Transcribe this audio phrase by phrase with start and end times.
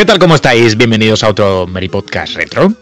[0.00, 0.18] ¿Qué tal?
[0.18, 0.78] ¿Cómo estáis?
[0.78, 2.72] Bienvenidos a otro Meri Podcast Retro.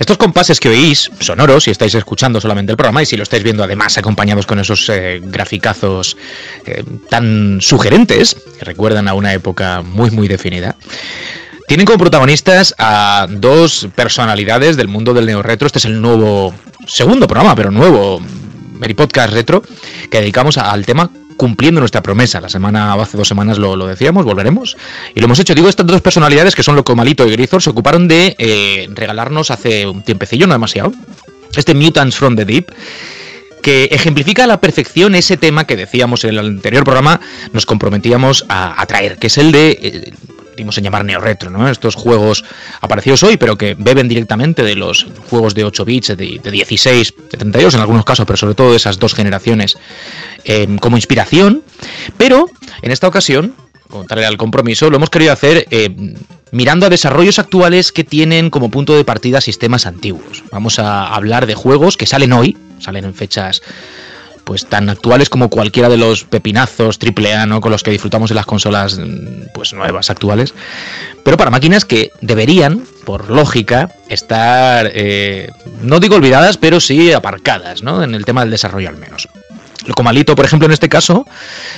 [0.00, 3.44] Estos compases que oís, sonoros, si estáis escuchando solamente el programa y si lo estáis
[3.44, 6.16] viendo además acompañados con esos eh, graficazos
[6.66, 10.74] eh, tan sugerentes, que recuerdan a una época muy muy definida,
[11.68, 15.66] tienen como protagonistas a dos personalidades del mundo del neo retro.
[15.66, 16.52] Este es el nuevo,
[16.88, 18.20] segundo programa, pero nuevo
[18.72, 19.62] Meri Podcast Retro,
[20.10, 22.42] que dedicamos al tema cumpliendo nuestra promesa.
[22.42, 24.76] La semana, hace dos semanas lo, decíamos, volveremos.
[25.14, 25.54] Y lo hemos hecho.
[25.54, 29.86] Digo, estas dos personalidades que son Locomalito y Grisor se ocuparon de eh, regalarnos hace
[29.86, 30.92] un tiempecillo, no demasiado,
[31.56, 32.70] este Mutants from the Deep
[33.62, 37.20] que ejemplifica a la perfección ese tema que decíamos en el anterior programa,
[37.52, 40.12] nos comprometíamos a, traer, que es el de eh,
[40.58, 41.68] en llamar neo retro, ¿no?
[41.68, 42.44] Estos juegos
[42.80, 47.38] aparecidos hoy, pero que beben directamente de los juegos de 8 bits, de, 16, de
[47.38, 49.76] 32 en algunos casos, pero sobre todo de esas dos generaciones
[50.44, 51.62] em, como inspiración.
[52.16, 52.50] Pero
[52.82, 53.54] en esta ocasión,
[53.88, 56.14] contarle al compromiso, lo hemos querido hacer em,
[56.50, 60.44] mirando a desarrollos actuales que tienen como punto de partida sistemas antiguos.
[60.50, 63.62] Vamos a hablar de juegos que salen hoy, salen en fechas
[64.48, 67.60] pues tan actuales como cualquiera de los pepinazos AAA, ¿no?
[67.60, 70.54] Con los que disfrutamos de las consolas mm, pues nuevas, actuales.
[71.22, 75.50] Pero para máquinas que deberían, por lógica, estar, eh,
[75.82, 78.02] no digo olvidadas, pero sí aparcadas, ¿no?
[78.02, 79.28] En el tema del desarrollo al menos.
[79.88, 81.26] Locomalito, por ejemplo, en este caso,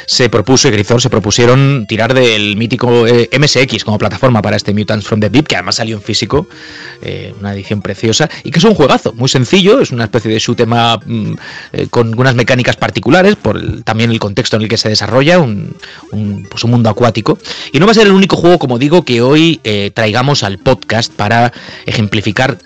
[0.05, 4.75] se propuso, y Grisor se propusieron tirar del mítico eh, MSX como plataforma para este
[4.75, 6.49] Mutants from the Deep, que además salió en físico,
[7.03, 10.41] eh, una edición preciosa, y que es un juegazo, muy sencillo, es una especie de
[10.41, 11.35] shoot mm,
[11.73, 15.77] eh, con unas mecánicas particulares, por también el contexto en el que se desarrolla, un,
[16.51, 17.39] pues un, mundo acuático.
[17.73, 19.61] Y no va a ser el único juego, como digo, que hoy
[19.95, 21.53] traigamos al podcast para
[21.87, 22.59] ejemplificar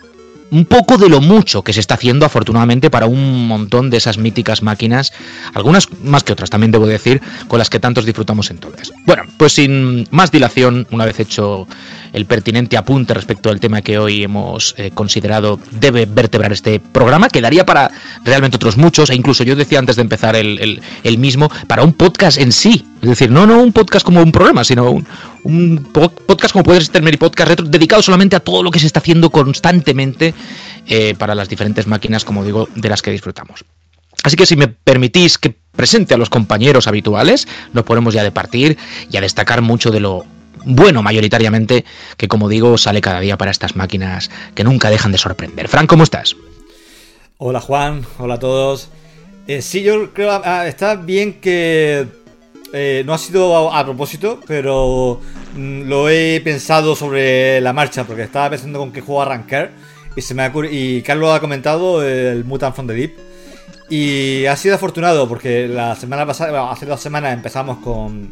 [0.50, 4.18] un poco de lo mucho que se está haciendo afortunadamente para un montón de esas
[4.18, 5.12] míticas máquinas,
[5.54, 8.92] algunas más que otras también debo decir, con las que tantos disfrutamos entonces.
[9.06, 11.66] Bueno, pues sin más dilación, una vez hecho
[12.14, 17.28] el pertinente apunte respecto al tema que hoy hemos eh, considerado debe vertebrar este programa,
[17.28, 17.90] quedaría para
[18.24, 20.80] realmente otros muchos, e incluso yo decía antes de empezar el,
[21.18, 22.86] mismo, para un podcast en sí.
[23.02, 25.02] Es decir, no, no un podcast como un programa, sino
[25.42, 28.86] un, podcast como puede ser Meri Podcast Retro, dedicado solamente a todo lo que se
[28.86, 30.34] está haciendo constantemente
[30.86, 33.64] eh, para las diferentes máquinas, como digo, de las que disfrutamos.
[34.22, 38.30] Así que si me permitís que presente a los compañeros habituales, nos ponemos ya de
[38.30, 38.78] partir
[39.10, 40.24] y a destacar mucho de lo
[40.64, 41.84] bueno mayoritariamente,
[42.16, 45.68] que como digo sale cada día para estas máquinas que nunca dejan de sorprender.
[45.68, 46.36] Fran, ¿cómo estás?
[47.38, 48.88] Hola Juan, hola a todos.
[49.46, 52.06] Eh, sí, yo creo ah, está bien que
[52.72, 55.20] eh, no ha sido a, propósito, pero
[55.54, 59.72] mm, lo he pensado sobre la marcha, porque estaba pensando con qué juego arrancar.
[60.16, 63.14] Y, se me y Carlos ha comentado el Mutant from the Deep.
[63.90, 68.30] Y ha sido afortunado porque la semana pasada, hace dos semanas empezamos con,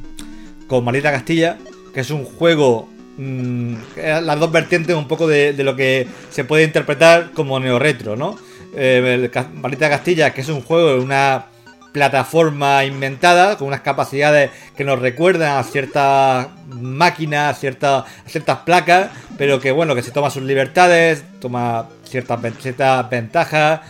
[0.67, 1.59] con Marita Castilla
[1.93, 2.89] que es un juego
[3.19, 3.75] mm,
[4.23, 8.37] las dos vertientes un poco de, lo que se puede interpretar como neo-retro, ¿no?
[8.75, 11.47] Eh, Castilla, que es un juego de una
[11.93, 19.61] plataforma inventada con unas capacidades que nos recuerdan a ciertas máquinas, ciertas, ciertas placas, pero
[19.61, 23.81] que bueno, que se toma sus libertades, toma ciertas, ciertas ventajas.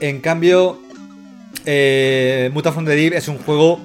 [0.00, 0.80] En cambio,
[1.64, 3.80] eh, Mutation the Deep es un juego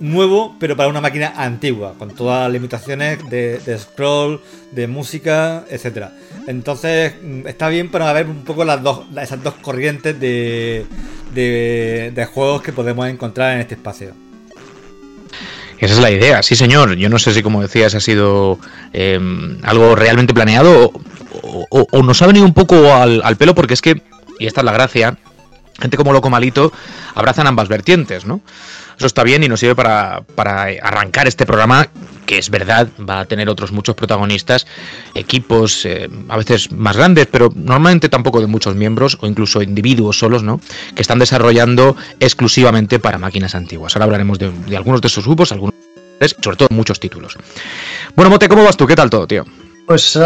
[0.00, 4.40] nuevo, pero para una máquina antigua, con todas las limitaciones de, scroll,
[4.72, 6.12] de música, etcétera.
[6.46, 10.86] Entonces, mm, está bien para ver un poco las dos, esas dos corrientes de,
[11.34, 14.12] de, juegos que podemos encontrar en este espacio.
[15.78, 16.96] Esa es la idea, sí señor.
[16.96, 18.58] Yo no sé si como decías ha sido
[18.92, 20.92] em, algo realmente planeado
[21.70, 24.02] o, nos ha venido un poco al, pelo porque es que,
[24.38, 25.18] y esta es la gracia,
[25.80, 26.72] gente como Loco Malito
[27.14, 28.40] abrazan ambas vertientes, ¿no?
[28.98, 30.24] Eso está bien y nos sirve para,
[30.82, 31.88] arrancar este programa,
[32.26, 34.66] que es verdad, va a tener otros muchos protagonistas,
[35.14, 40.18] equipos eh, a veces más grandes, pero normalmente tampoco de muchos miembros o incluso individuos
[40.18, 40.60] solos, ¿no?
[40.96, 43.94] Que están desarrollando exclusivamente para máquinas antiguas.
[43.94, 45.76] Ahora hablaremos de, algunos de esos grupos, algunos,
[46.42, 47.36] sobre todo muchos títulos.
[48.16, 48.84] Bueno, Mote, ¿cómo vas tú?
[48.84, 49.44] ¿Qué tal todo, tío?
[49.86, 50.18] Pues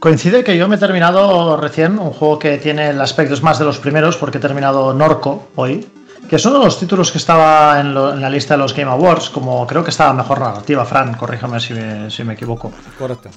[0.00, 3.64] coincide que yo me he terminado recién un juego que tiene el aspecto más de
[3.64, 5.86] los primeros, porque he terminado Norco hoy
[6.28, 9.30] que es uno de los títulos que estaba en, la lista de los Game Awards,
[9.30, 12.72] como creo que estaba mejor narrativa, Fran, corríjame si me, si me equivoco.
[12.98, 13.30] Correcto.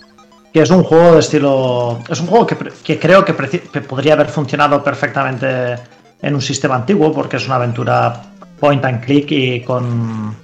[0.51, 1.99] Que es un juego de estilo.
[2.09, 5.75] Es un juego que, creo que, podría haber funcionado perfectamente
[6.21, 8.21] en un sistema antiguo, porque es una aventura
[8.59, 10.35] point and click y con,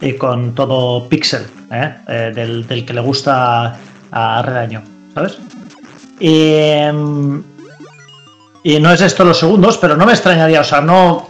[0.00, 1.94] y con todo pixel, ¿eh?
[2.08, 3.78] Eh, del, que le gusta
[4.10, 4.82] a Redaño,
[5.14, 5.38] ¿sabes?
[6.20, 6.78] Y,
[8.80, 11.28] no es esto los segundos, pero no me extrañaría, o sea, no,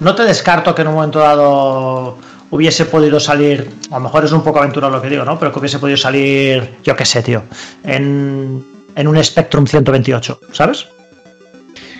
[0.00, 2.18] no te descarto que en un momento dado
[2.50, 5.38] hubiese podido salir, a lo mejor es un poco aventurado lo que digo, ¿no?
[5.38, 7.44] Pero que hubiese podido salir, yo qué sé, tío,
[7.84, 8.64] en,
[8.96, 10.86] en un Spectrum 128, ¿sabes?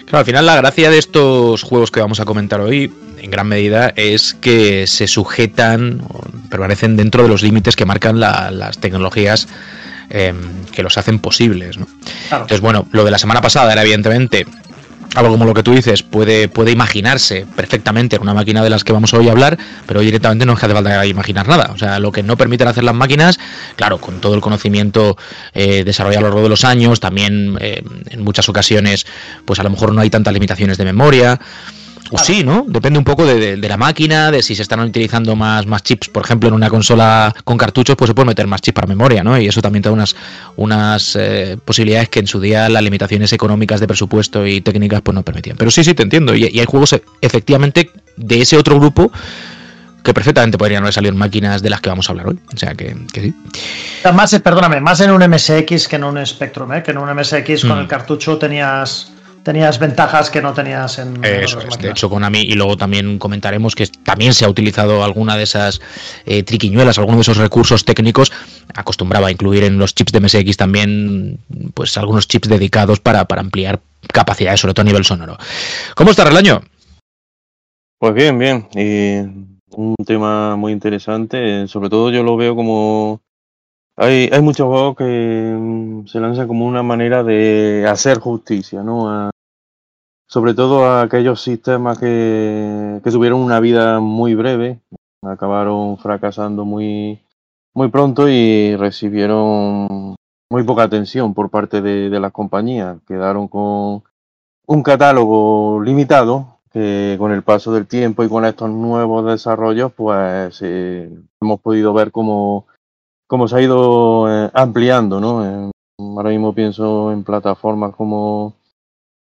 [0.07, 3.47] Claro, al final la gracia de estos juegos que vamos a comentar hoy, en gran
[3.47, 6.03] medida, es que se sujetan,
[6.49, 9.47] permanecen dentro de los límites que marcan las tecnologías
[10.11, 11.79] em, que los hacen posibles.
[11.79, 11.87] ¿no?
[12.31, 14.47] Entonces, bueno, lo de la semana pasada era evidentemente
[15.15, 18.85] algo como lo que tú dices, puede, puede imaginarse perfectamente en una máquina de las
[18.85, 21.71] que vamos hoy a hablar, pero hoy directamente no es que hace falta imaginar nada.
[21.75, 23.39] O sea, lo que no permiten hacer las máquinas,
[23.77, 25.17] claro, con todo el conocimiento
[25.53, 29.07] eh, desarrollado a lo largo de los años, también eh, en muchas ocasiones,
[29.45, 31.41] pues a lo mejor no hay tantas limitaciones de memoria.
[32.11, 32.65] O sí, ¿no?
[32.67, 36.25] Depende un poco de, la máquina, de si se están utilizando más, más chips, por
[36.25, 39.39] ejemplo, en una consola con cartuchos, pues se puede meter más chips para memoria, ¿no?
[39.39, 40.17] Y eso también te da unas,
[40.57, 45.15] unas eh, posibilidades que en su día las limitaciones económicas de presupuesto y técnicas pues
[45.15, 45.57] no permitían.
[45.57, 46.35] Pero sí, sí, te entiendo.
[46.35, 49.13] Y, hay juegos efectivamente de ese otro grupo
[50.03, 52.39] que perfectamente podrían haber salido en máquinas de las que vamos a hablar hoy.
[52.53, 53.35] O sea que, sí.
[54.13, 56.83] Más, perdóname, más en un MSX que en un Spectrum, ¿eh?
[56.83, 59.13] que en un MSX con el cartucho tenías
[59.51, 61.25] tenías ventajas que no tenías en.
[61.25, 65.37] Eso es, de hecho, Konami, y luego también comentaremos que también se ha utilizado alguna
[65.37, 65.81] de esas
[66.25, 68.31] eh, triquiñuelas, alguno de esos recursos técnicos.
[68.77, 71.41] Acostumbraba a incluir en los chips de MSX también,
[71.75, 73.81] pues algunos chips dedicados para, ampliar
[74.13, 75.37] capacidades, sobre todo a nivel sonoro.
[75.97, 76.61] ¿Cómo está Relaño?
[77.99, 78.69] Pues bien, bien.
[78.77, 79.19] Y
[79.77, 81.67] un tema muy interesante.
[81.67, 83.21] Sobre todo yo lo veo como
[83.97, 89.31] hay, hay muchos juegos que mm, se lanzan como una manera de hacer justicia, ¿no?
[90.31, 94.79] Sobre todo a aquellos sistemas que, que tuvieron una vida muy breve,
[95.23, 97.21] acabaron fracasando muy,
[97.75, 100.15] muy pronto y recibieron
[100.49, 102.99] muy poca atención por parte de, de las compañías.
[103.09, 104.05] Quedaron con
[104.67, 110.61] un catálogo limitado que con el paso del tiempo y con estos nuevos desarrollos, pues
[110.63, 111.11] eh,
[111.41, 112.67] hemos podido ver cómo
[113.27, 115.71] como se ha ido eh, ampliando, ¿no?
[115.99, 118.55] Ahora mismo pienso en plataformas como,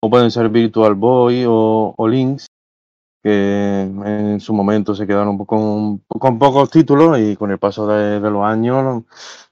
[0.01, 2.47] pueden ser Virtual Boy o, o, Links,
[3.23, 8.19] que en su momento se quedaron con, con pocos títulos y con el paso de,
[8.19, 9.03] los años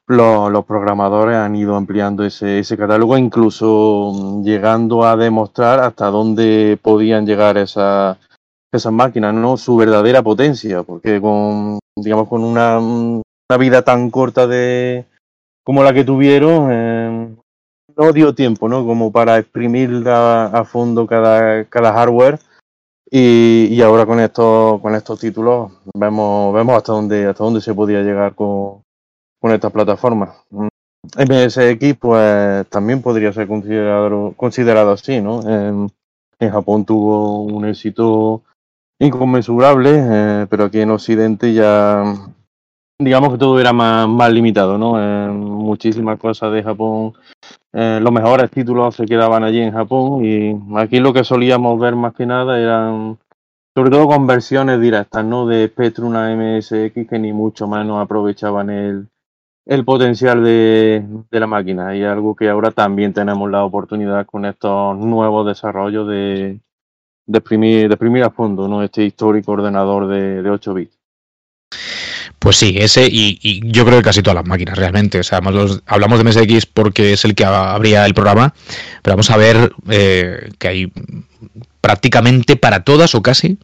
[0.08, 7.26] los, programadores han ido ampliando ese, ese catálogo, incluso llegando a demostrar hasta dónde podían
[7.26, 8.18] llegar esas
[8.72, 9.56] esas máquinas, ¿no?
[9.56, 12.78] Su verdadera potencia, porque con, digamos, con una
[13.50, 15.06] una vida tan corta de
[15.64, 17.36] como la que tuvieron, eh,
[17.98, 18.86] no dio tiempo, ¿no?
[18.86, 22.40] Como para exprimir a, fondo cada, cada hardware.
[23.10, 27.74] Y, y, ahora con estos, con estos títulos vemos, vemos hasta dónde, hasta dónde se
[27.74, 28.82] podía llegar con,
[29.40, 30.32] con estas plataformas.
[30.52, 35.42] MSX pues también podría ser considerado, considerado así, ¿no?
[35.42, 35.92] En,
[36.38, 38.44] Japón tuvo un éxito
[39.00, 42.04] inconmensurable, eh, pero aquí en Occidente ya
[43.00, 44.94] digamos que todo era más, más limitado, ¿no?
[45.34, 47.14] Muchísimas cosas de Japón,
[47.77, 51.94] eh, los mejores títulos se quedaban allí en Japón y aquí lo que solíamos ver
[51.98, 53.17] más que nada eran
[53.75, 55.46] sobre todo conversiones directas, ¿no?
[55.46, 59.10] De Spectrum a MSX que ni mucho menos aprovechaban el,
[59.65, 64.46] el potencial de, de, la máquina y algo que ahora también tenemos la oportunidad con
[64.46, 66.62] estos nuevos desarrollos de,
[67.25, 68.84] de exprimir a fondo, ¿no?
[68.84, 70.95] Este histórico ordenador de, de 8 bits.
[72.46, 75.18] Pues sí, ese y, yo creo que casi todas las máquinas realmente.
[75.18, 75.42] O sea,
[75.88, 78.54] hablamos de MSX porque es el que abría el programa,
[79.02, 80.94] pero vamos a ver eh, que hay
[81.82, 83.58] prácticamente para todas o casi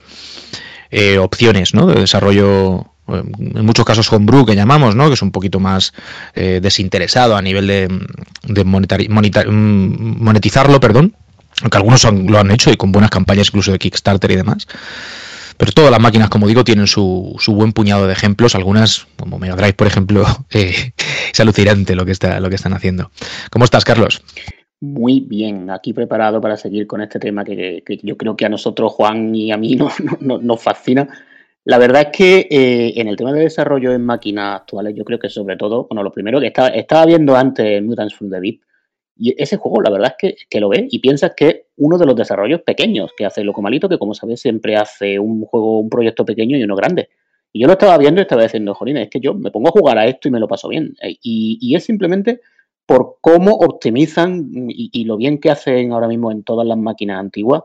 [0.89, 1.85] eh, opciones ¿no?
[1.85, 3.21] de desarrollo eh,
[3.53, 5.09] en muchos casos homebrew que llamamos, ¿no?
[5.09, 5.93] que es un poquito más
[6.33, 11.15] desinteresado a nivel de, mm, monetizarlo, perdón,
[11.61, 14.67] aunque algunos lo han hecho y con buenas campañas incluso de Kickstarter y demás.
[15.61, 18.55] Pero todas las máquinas, como digo, tienen su, su buen puñado de ejemplos.
[18.55, 20.93] Algunas, como Mega Drive, por ejemplo, eh,
[21.31, 23.11] es alucinante lo que, está, lo que están haciendo.
[23.51, 24.23] ¿Cómo estás, Carlos?
[24.79, 28.91] Muy bien, aquí preparado para seguir con este tema que, yo creo que a nosotros,
[28.93, 29.77] Juan y a mí,
[30.19, 31.07] nos fascina.
[31.63, 35.19] La verdad es que eh, en el tema de desarrollo en máquinas actuales, yo creo
[35.19, 38.61] que sobre todo, bueno, lo primero que estaba, estaba viendo antes Mutants from the Deep,
[39.15, 42.05] y ese juego, la verdad es que, lo ves y piensas que es uno de
[42.05, 46.25] los desarrollos pequeños que hace Locomalito, que como sabes siempre hace un juego, un proyecto
[46.25, 47.09] pequeño y uno grande.
[47.53, 49.71] Y yo lo estaba viendo y estaba diciendo, Jolina, es que yo me pongo a
[49.71, 50.95] jugar a esto y me lo paso bien.
[51.01, 52.41] Eh, y, es simplemente
[52.85, 57.63] por cómo optimizan y, lo bien que hacen ahora mismo en todas las máquinas antiguas,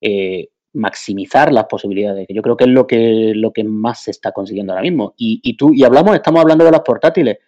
[0.00, 4.10] eh, maximizar las posibilidades, que yo creo que es lo que, lo que más se
[4.10, 5.14] está consiguiendo ahora mismo.
[5.16, 7.38] Y, y tú, y hablamos, estamos hablando de las portátiles.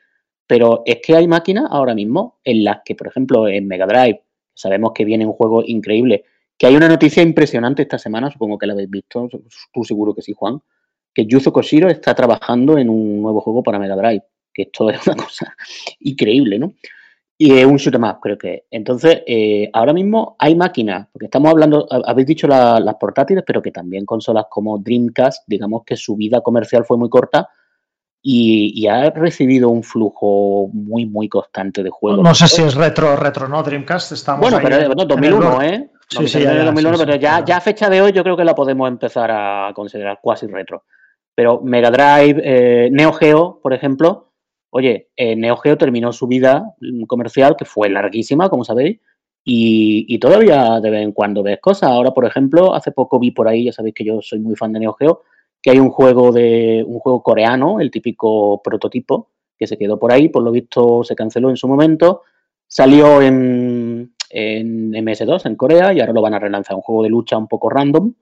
[0.53, 4.21] Pero es que hay máquinas ahora mismo en las que, por ejemplo, en Mega Drive,
[4.53, 6.25] sabemos que viene un juego increíble,
[6.59, 9.31] que hay una noticia impresionante esta semana, supongo que la habéis visto,
[9.73, 10.61] tú seguro que sí, Juan,
[11.15, 15.07] que Yuzo Koshiro está trabajando en un nuevo juego para Mega Drive, que esto es
[15.07, 15.55] una cosa
[16.01, 16.75] increíble, ¿no?
[17.39, 18.67] Y es un shoot em up, creo que.
[18.71, 23.71] Entonces, eh, ahora mismo hay máquinas, porque estamos hablando, habéis dicho las portátiles, pero que
[23.71, 27.49] también consolas como Dreamcast, digamos que su vida comercial fue muy corta
[28.25, 32.23] y, ha recibido un flujo muy, muy constante de juegos.
[32.23, 33.63] No sé si es retro, retro, ¿no?
[33.63, 35.91] Dreamcast estamos Bueno, pero no, 2001, ¿eh?
[36.09, 38.55] Sí, sí, ya, 2001, pero ya, ya a fecha de hoy yo creo que la
[38.55, 40.85] podemos empezar a considerar cuasi retro.
[41.35, 44.33] Pero Mega Drive, eh, Neo Geo, por ejemplo,
[44.71, 46.75] oye, eh, Neo Geo terminó su vida
[47.09, 49.01] comercial, que fue larguísima, como sabéis,
[49.43, 51.91] y, y, todavía de vez en cuando ves cosas.
[51.91, 54.73] Ahora, por ejemplo, hace poco vi por ahí, ya sabéis que yo soy muy fan
[54.73, 55.23] de Neo Geo,
[55.63, 60.13] que hay un juego de un juego coreano, el típico prototipo, que se quedó por
[60.13, 62.23] ahí, por lo visto se canceló en su momento,
[62.67, 67.11] salió en, en MS2 en Corea y ahora lo van a relanzar, un juego de
[67.11, 68.13] lucha un poco random,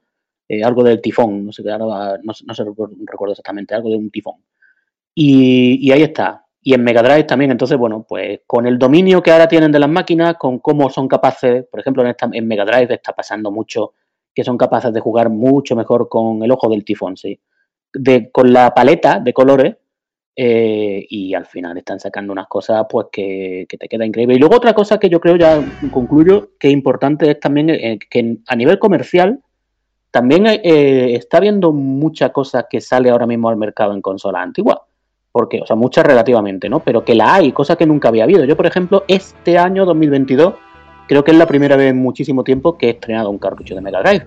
[0.49, 2.65] eh, algo del tifón, no sé, ahora no, no sé,
[3.07, 4.35] recuerdo exactamente, algo de un tifón.
[5.15, 6.45] Y, y, ahí está.
[6.63, 9.79] Y en Mega Drive también, entonces, bueno, pues con el dominio que ahora tienen de
[9.79, 13.51] las máquinas, con cómo son capaces, por ejemplo, en, esta, en Mega Drive está pasando
[13.51, 13.95] mucho
[14.35, 17.39] que son capaces de jugar mucho mejor con el ojo del tifón, sí.
[17.93, 19.77] De, con la paleta de colores
[20.37, 24.37] eh, y al final están sacando unas cosas pues que, te queda increíble.
[24.37, 25.61] Y luego otra cosa que yo creo, ya
[25.93, 29.41] concluyo, que es importante es también eh, que a nivel comercial
[30.11, 34.79] también eh, está viendo mucha cosa que sale ahora mismo al mercado en consolas antiguas.
[35.33, 36.81] Porque, o sea, muchas relativamente, ¿no?
[36.81, 38.45] Pero que la hay, cosa que nunca había habido.
[38.45, 40.55] Yo, por ejemplo, este año 2022
[41.11, 43.81] creo que es la primera vez en muchísimo tiempo que he estrenado un cartucho de
[43.81, 44.27] Mega Drive.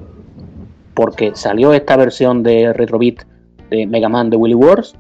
[0.94, 3.22] Porque salió esta versión de Retrobit
[3.70, 4.94] de Mega Man de Willy Wars,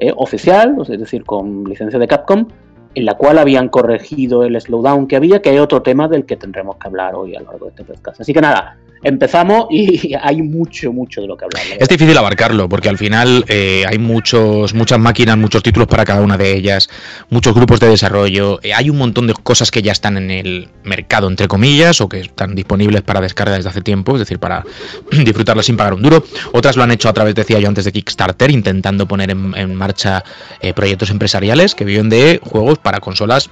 [0.00, 2.48] eh, oficial, es decir, con licencia de Capcom,
[2.92, 6.34] en la cual habían corregido el slowdown que había, que hay otro tema del que
[6.36, 8.20] tendremos que hablar hoy a lo largo de este podcast.
[8.20, 11.62] Así que nada, empezamos y hay mucho, mucho de lo que hablar.
[11.78, 16.20] Es difícil abarcarlo porque al final eh, hay muchos, muchas máquinas, muchos títulos para cada
[16.20, 16.88] una de ellas,
[17.30, 20.68] muchos grupos de desarrollo, eh, hay un montón de cosas que ya están en el
[20.84, 24.64] mercado, entre comillas, o que están disponibles para descarga desde hace tiempo, es decir, para
[25.10, 26.24] disfrutarlas sin pagar un duro.
[26.52, 30.24] Otras lo han hecho a través, decía yo antes, de Kickstarter, intentando poner en, marcha
[30.60, 33.50] eh, proyectos empresariales que viven de juegos para consolas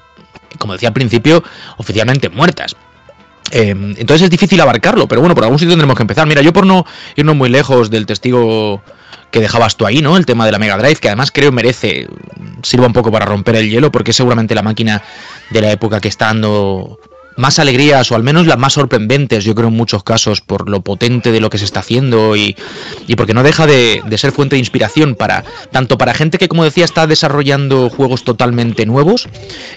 [0.59, 1.43] como decía al principio,
[1.77, 2.77] oficialmente muertas.
[3.51, 6.27] Em, entonces es difícil abarcarlo, pero bueno, por algún sitio tendremos que empezar.
[6.27, 6.85] Mira, yo por no
[7.15, 8.83] irnos muy lejos del testigo
[9.31, 10.17] que dejabas tú ahí, ¿no?
[10.17, 12.09] El tema de la Mega Drive, que además creo merece,
[12.63, 15.03] sirva un poco para romper el hielo, porque es seguramente la máquina
[15.51, 16.99] de la época que está dando
[17.37, 20.81] más alegrías, o al menos las más sorprendentes, yo creo en muchos casos, por lo
[20.81, 22.57] potente de lo que se está haciendo y,
[23.17, 26.85] porque no deja de, ser fuente de inspiración para tanto para gente que, como decía,
[26.85, 29.29] está desarrollando juegos totalmente nuevos,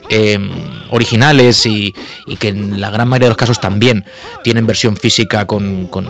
[0.09, 0.49] em,
[0.89, 1.93] originales y,
[2.39, 4.05] que en la gran mayoría de los casos también
[4.43, 6.07] tienen versión física con, con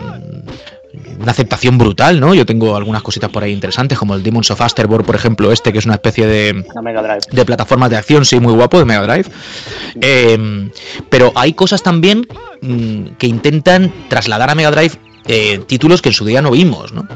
[1.20, 2.34] una aceptación brutal, ¿no?
[2.34, 5.72] Yo tengo algunas cositas por ahí interesantes, como el Demons of Asterborn, por ejemplo, este,
[5.72, 6.64] que es una especie de,
[7.32, 9.30] de plataformas de acción, sí, muy guapo, de Mega Drive.
[10.00, 10.70] Em,
[11.08, 12.26] pero hay cosas también
[12.62, 16.92] mm, que intentan trasladar a Mega Drive eh, títulos que en su día no vimos,
[16.92, 17.06] ¿no?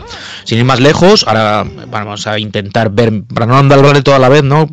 [0.45, 4.45] Sin ir más lejos, ahora vamos a intentar ver, para no andar toda la vez,
[4.45, 4.69] ¿no?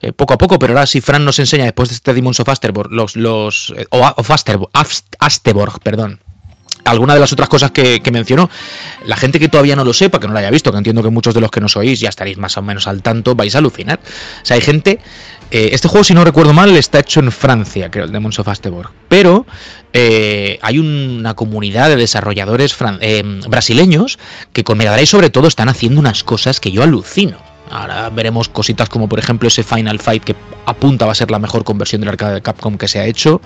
[0.00, 2.48] Eh, poco a poco, pero ahora si Fran nos enseña después de este Demons of
[2.48, 6.20] Asterborn, los, los, eh, of Asterborg, perdón,
[6.86, 8.48] alguna de las otras cosas que, mencionó,
[9.04, 11.10] la gente que todavía no lo sepa, que no lo haya visto, que entiendo que
[11.10, 13.58] muchos de los que nos oís ya estaréis más o menos al tanto, vais a
[13.58, 14.00] alucinar.
[14.42, 15.00] O sea, hay gente.
[15.50, 18.48] Eh, este juego, si no recuerdo mal, está hecho en Francia, creo, el Demons of
[18.48, 18.90] Asteborg.
[19.08, 19.46] Pero
[19.92, 24.18] eh, hay una comunidad de desarrolladores eh, brasileños
[24.52, 27.38] que con Mega sobre todo, están haciendo unas cosas que yo alucino.
[27.70, 31.64] Ahora veremos cositas como, por ejemplo, ese Final Fight que apunta a ser la mejor
[31.64, 33.40] conversión del arcade de Capcom que se ha hecho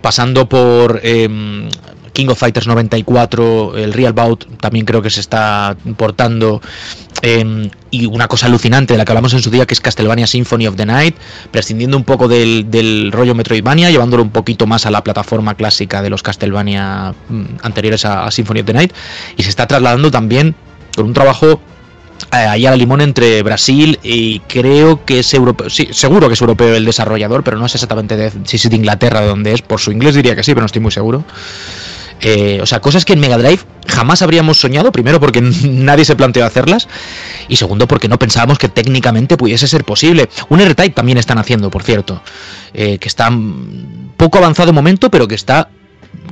[0.00, 1.68] pasando por em,
[2.12, 6.60] King of Fighters 94, el Real Bout también creo que se está portando.
[7.22, 10.26] Em, y una cosa alucinante de la que hablamos en su día, que es Castlevania
[10.26, 11.16] Symphony of the Night,
[11.50, 16.10] prescindiendo un poco del, rollo Metroidvania, llevándolo un poquito más a la plataforma clásica de
[16.10, 18.92] los Castlevania mm, anteriores a Symphony of the Night.
[19.36, 20.54] Y se está trasladando también
[20.96, 21.60] con un trabajo
[22.32, 26.34] eh, ahí a la limón entre Brasil y creo que es europeo, sí, seguro que
[26.34, 29.52] es europeo el desarrollador, pero no sé exactamente de, si es de Inglaterra de dónde
[29.52, 31.24] es, por su inglés diría que sí, pero no estoy muy seguro.
[32.22, 36.16] Eh, o sea, cosas que en Mega Drive jamás habríamos soñado, primero porque nadie se
[36.16, 36.88] planteó hacerlas
[37.48, 40.28] y segundo porque no pensábamos que técnicamente pudiese ser posible.
[40.48, 42.22] Un R-Type también están haciendo, por cierto,
[42.74, 43.30] eh, que está
[44.16, 45.70] poco avanzado momento, pero que está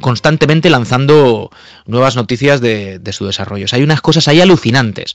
[0.00, 1.50] constantemente lanzando
[1.86, 3.66] nuevas noticias de, su desarrollo.
[3.72, 5.14] hay unas cosas ahí alucinantes.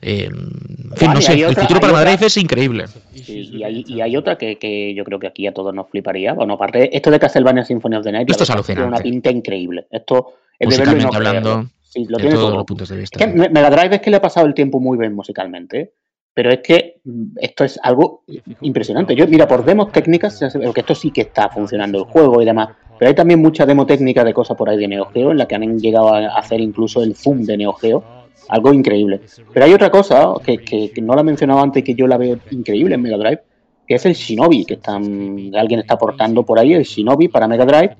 [0.00, 2.86] Eh, en fin, no sé, el futuro para Madrid es increíble.
[3.12, 3.62] y,
[4.00, 6.32] hay, otra que, yo creo que aquí a todos nos fliparía.
[6.34, 8.88] Bueno, aparte, esto de Castlevania Symphony of the Night esto es alucinante.
[8.88, 9.86] una pinta increíble.
[9.90, 11.66] Esto es de verlo hablando.
[11.82, 12.56] Sí, lo de tiene todos todo.
[12.56, 13.18] los puntos de vista.
[13.18, 15.92] Es que Mega Drive es que le ha pasado el tiempo muy bien musicalmente,
[16.34, 18.24] pero es que mm, esto es algo
[18.60, 19.14] impresionante.
[19.14, 22.04] Yo, mira, por demos técnicas, ya se ve que esto sí que está funcionando el
[22.04, 22.70] juego y demás,
[23.04, 25.46] pero hay también mucha demo técnica de cosas por ahí de Neo Geo en la
[25.46, 28.02] que han llegado a hacer incluso el zoom de Neo Geo,
[28.48, 29.20] algo increíble.
[29.52, 32.06] Pero hay otra cosa que, que- que no la he mencionado antes y que yo
[32.06, 33.40] la veo increíble en Mega Drive,
[33.86, 37.66] que es el Shinobi, que están, alguien está aportando por ahí, el Shinobi para Mega
[37.66, 37.94] Drive,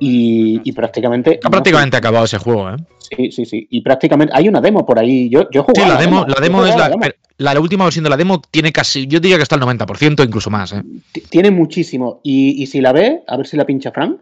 [0.00, 1.34] y, y prácticamente...
[1.34, 2.76] Está prácticamente acabado ese juego, ¿eh?
[2.98, 3.64] Sí, sí, sí.
[3.70, 5.28] Y prácticamente hay una demo por ahí.
[5.30, 7.04] Yo, yo he Sí, la demo, la demo es la, demo.
[7.38, 10.24] la, la última versión de la demo tiene casi, yo diría que está al 90%,
[10.26, 10.82] incluso más, ¿eh?
[11.30, 12.18] Tiene muchísimo.
[12.24, 14.18] Y, y si la ves, a ver si la pincha Frank,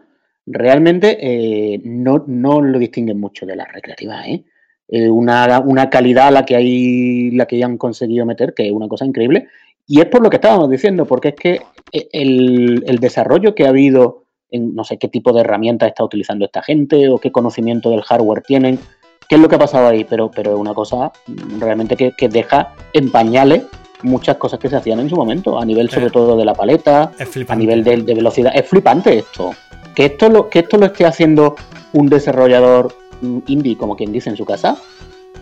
[0.47, 4.43] realmente eh, no, no lo distinguen mucho de la recreativa, ¿eh?
[4.89, 8.71] Eh, una, una calidad a la que hay, la que han conseguido meter, que es
[8.71, 9.47] una cosa increíble.
[9.85, 11.61] Y es por lo que estábamos diciendo, porque es que
[11.91, 16.05] eh, el, el desarrollo que ha habido en no sé qué tipo de herramientas está
[16.05, 18.79] utilizando esta gente o qué conocimiento del hardware tienen,
[19.27, 21.11] qué es lo que ha pasado ahí, pero, pero es una cosa
[21.59, 23.63] realmente que, que deja en pañales
[24.03, 27.11] muchas cosas que se hacían en su momento, a nivel sobre todo de la paleta,
[27.47, 28.53] a nivel de, de velocidad.
[28.55, 29.51] Es flipante esto.
[29.97, 31.55] Que esto, lo, que esto lo esté haciendo
[31.93, 34.77] un desarrollador mm, indie, como quien dice en su casa.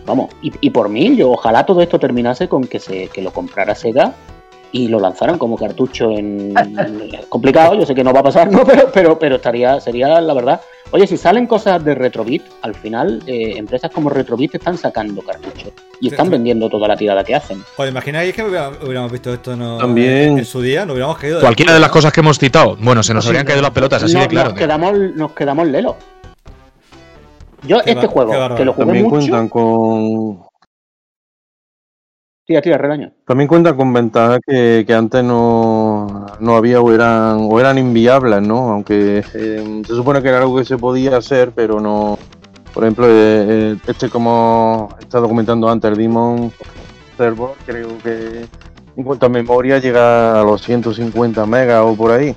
[0.06, 3.74] Vamos, y, por mí, yo ojalá todo esto terminase con que se que lo comprara
[3.74, 4.14] Sega
[4.72, 8.50] y lo lanzaran como cartucho en es complicado, yo sé que no va a pasar,
[8.52, 10.60] no, pero, pero, pero estaría, sería la verdad.
[10.92, 15.72] Oye, si salen cosas de Retrobit, al final eh, empresas como Retrobit están sacando cartuchos
[16.00, 16.32] y están Sí.
[16.32, 17.60] vendiendo toda la tirada que hacen.
[17.76, 20.38] ¿Os imagináis que hubiéramos, hubiéramos visto esto no, También.
[20.38, 20.84] en su día?
[20.86, 21.40] Nos hubiéramos caído.
[21.40, 24.02] Cualquiera de las cosas que hemos citado, bueno, se nos Sí, habrían caído las pelotas,
[24.04, 24.50] así No- de claro.
[24.50, 25.96] Nos quedamos, nos quedamos lelos.
[27.66, 29.16] Yo, Qué este juego, que lo jugué También mucho.
[29.16, 30.45] cuentan con
[32.46, 33.10] Tira, tira, regaño.
[33.26, 38.70] también cuentan con ventajas que, antes no, no había o eran o eran inviables, ¿no?
[38.70, 42.16] Aunque eh, se supone que era algo que se podía hacer, pero no.
[42.72, 46.52] Por ejemplo, eh, eh, este como he estado comentando antes, el Demon
[47.16, 48.46] Server, creo que
[48.96, 52.36] en cuanto a memoria llega a los 150 megas o por ahí.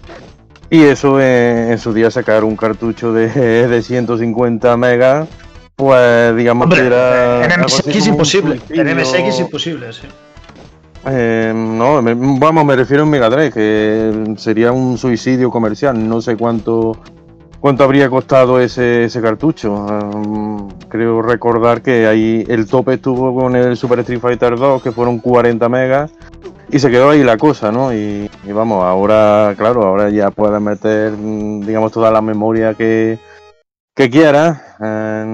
[0.71, 3.27] Y eso en, en su día sacar un cartucho de,
[3.67, 5.29] de 150 megas,
[5.79, 7.45] pues digamos Hombre, que era...
[7.45, 8.61] en MSX un imposible.
[8.69, 10.07] En MSX imposible, sí.
[11.07, 16.07] Eh, no, me- vamos, me refiero en Mega Drive, que sería un suicidio comercial.
[16.07, 16.97] No sé cuánto
[17.61, 19.73] cuánto habría costado ese, ese cartucho.
[19.73, 24.91] Um, creo recordar que ahí el tope estuvo con el Super Street Fighter 2, que
[24.91, 26.11] fueron 40 megas,
[26.69, 27.93] y se quedó ahí la cosa, ¿no?
[27.93, 33.17] Y, y vamos, ahora, claro, ahora ya puedes meter, mm, digamos, toda la memoria que,
[33.99, 34.61] que quieras.
[34.81, 35.25] Eh,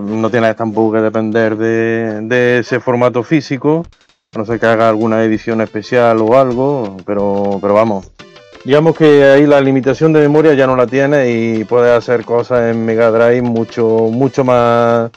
[0.00, 3.84] no tienes tampoco que depender de, ese formato físico.
[4.34, 8.10] No sé que haga alguna edición especial o algo, pero, pero vamos.
[8.64, 12.74] Digamos que ahí la limitación de memoria ya no la tiene y puedes hacer cosas
[12.74, 15.10] en Mega Drive mucho, mucho más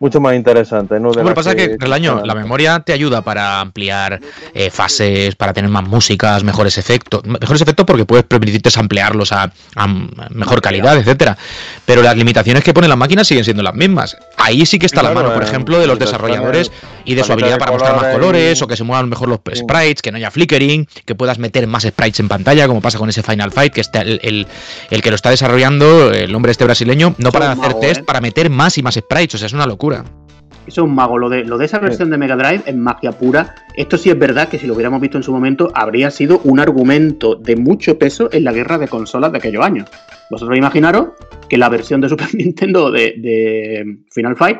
[0.00, 1.10] mucho más interesantes, ¿no?
[1.10, 4.18] De Lo que las pasa es que, Relaño, la memoria te ayuda para ampliar
[4.54, 7.22] eh, fases, para tener más músicas, mejores efectos.
[7.24, 9.86] Mejores efectos porque puedes permitirte ampliarlos a, a
[10.30, 11.36] mejor calidad, etcétera.
[11.84, 14.16] Pero las limitaciones que pone la máquina siguen siendo las mismas.
[14.50, 16.70] Ahí sí que está la mano, por ejemplo, de los desarrolladores
[17.04, 20.02] y de su habilidad para mostrar más colores o que se muevan mejor los sprites,
[20.02, 23.22] que no haya flickering, que puedas meter más sprites en pantalla, como pasa con ese
[23.22, 24.46] Final Fight, que está el, el-
[24.90, 28.50] el que lo está desarrollando, el hombre este brasileño, no para hacer test, para meter
[28.50, 29.34] más y más sprites.
[29.36, 30.04] O sea, es una locura.
[30.70, 31.18] Eso es un mago.
[31.18, 33.56] Lo de, lo de esa versión de Mega Drive es magia pura.
[33.74, 36.60] Esto sí es verdad que si lo hubiéramos visto en su momento, habría sido un
[36.60, 39.90] argumento de mucho peso en la guerra de consolas de aquellos años.
[40.30, 41.08] Vosotros imaginaros
[41.48, 44.58] que la versión de Super Nintendo de, de Final Fight,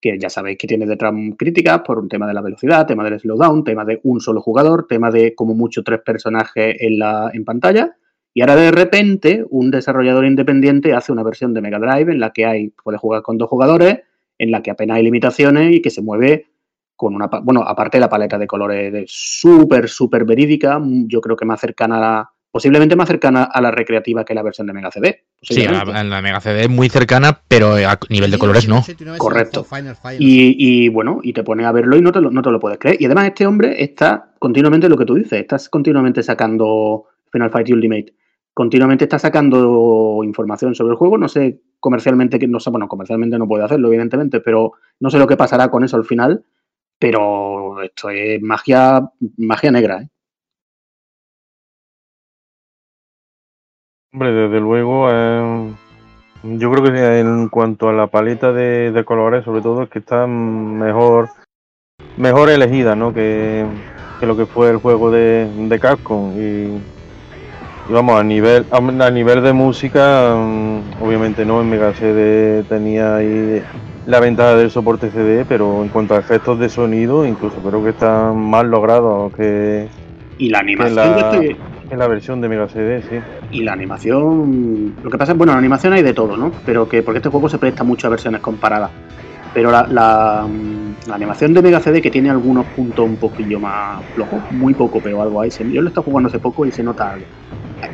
[0.00, 3.18] que ya sabéis que tiene detrás críticas por un tema de la velocidad, tema del
[3.18, 7.44] slowdown, tema de un solo jugador, tema de como mucho tres personajes en, la, en
[7.44, 7.96] pantalla.
[8.32, 12.30] Y ahora de repente un desarrollador independiente hace una versión de Mega Drive en la
[12.30, 14.02] que hay, puede jugar con dos jugadores,
[14.38, 16.46] en la que apenas hay limitaciones y que se mueve
[16.96, 21.20] con una, bueno, aparte de la paleta de colores de súper, súper verídica, mm, yo
[21.20, 24.66] creo que más cercana a la, posiblemente más cercana a la recreativa que la versión
[24.66, 25.24] de Mega CD.
[25.40, 28.82] Sí, la, Mega CD es muy cercana, pero a nivel de colores no.
[29.16, 29.64] Correcto.
[30.18, 32.58] Y, y, bueno, y te pones a verlo y no te, lo, no te lo
[32.58, 32.96] puedes creer.
[33.00, 37.70] Y además este hombre está continuamente lo que tú dices, estás continuamente sacando Final Fight
[37.70, 38.12] Ultimate,
[38.54, 43.38] continuamente está sacando información sobre el juego, no sé comercialmente, que no sé, bueno, comercialmente
[43.38, 46.44] no puede hacerlo, evidentemente, pero no sé lo que pasará con eso al final,
[46.98, 50.08] pero esto es magia, magia negra, ¿eh?
[54.12, 55.74] Hombre, desde luego, eh,
[56.42, 60.26] yo creo que en cuanto a la paleta de, colores, sobre todo, es que está
[60.26, 61.28] mejor,
[62.16, 63.12] mejor elegida, ¿no?
[63.12, 63.66] Que,
[64.18, 66.32] que lo que fue el juego de, de Capcom.
[66.40, 66.80] Y,
[67.88, 73.16] y vamos, a nivel, a nivel de música, mm, obviamente no, en Mega CD tenía
[73.16, 73.62] ahí
[74.06, 77.90] la ventaja del soporte CD, pero en cuanto a efectos de sonido, incluso creo que
[77.90, 79.88] están más logrados que,
[80.38, 81.56] y la animación este
[81.90, 83.16] en la, versión de Mega CD, sí.
[83.50, 86.52] Y la animación, lo que pasa es, bueno, la animación hay de todo, ¿no?
[86.64, 88.90] Pero que porque este juego se presta mucho a versiones comparadas.
[89.54, 90.46] Pero la, la,
[91.06, 95.00] la, animación de Mega CD que tiene algunos puntos un poquillo más flojos, muy poco,
[95.02, 95.50] pero algo ahí.
[95.50, 97.26] Yo lo he estado jugando hace poco y se nota algo.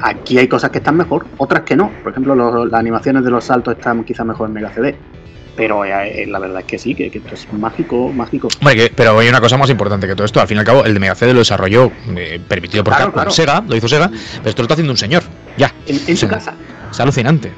[0.02, 1.90] Aquí hay cosas que están mejor, otras que no.
[2.02, 4.96] Por ejemplo, las animaciones de los saltos están quizás mejor en Mega CD.
[5.56, 8.48] Pero eh, eh, la verdad es que sí, que, esto es mágico, mágico.
[8.96, 10.40] pero hay una cosa más importante que todo esto.
[10.40, 12.94] Al fin y al cabo, el de Mega CD lo desarrolló eh, permitido por
[13.30, 15.22] Sega, lo hizo Sega, pero esto lo está haciendo un señor.
[15.56, 15.72] Ya.
[15.86, 16.54] En, su casa.
[16.90, 17.52] Es alucinante.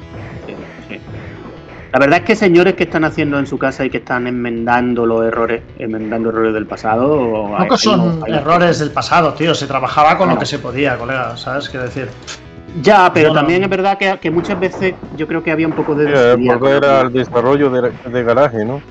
[1.91, 5.05] La verdad es que señores que están haciendo en su casa y que están enmendando
[5.05, 7.55] los errores, enmendando errores del pasado.
[7.57, 9.55] No que son errores del pasado, tío.
[9.55, 11.69] Se trabajaba con lo que se podía, colega, ¿sabes?
[11.69, 12.09] Quiero decir.
[12.81, 16.05] Ya, pero también es verdad que, muchas veces yo creo que había un poco de
[16.05, 16.57] desidia.
[16.57, 18.81] porque era el desarrollo de, garaje, ¿no?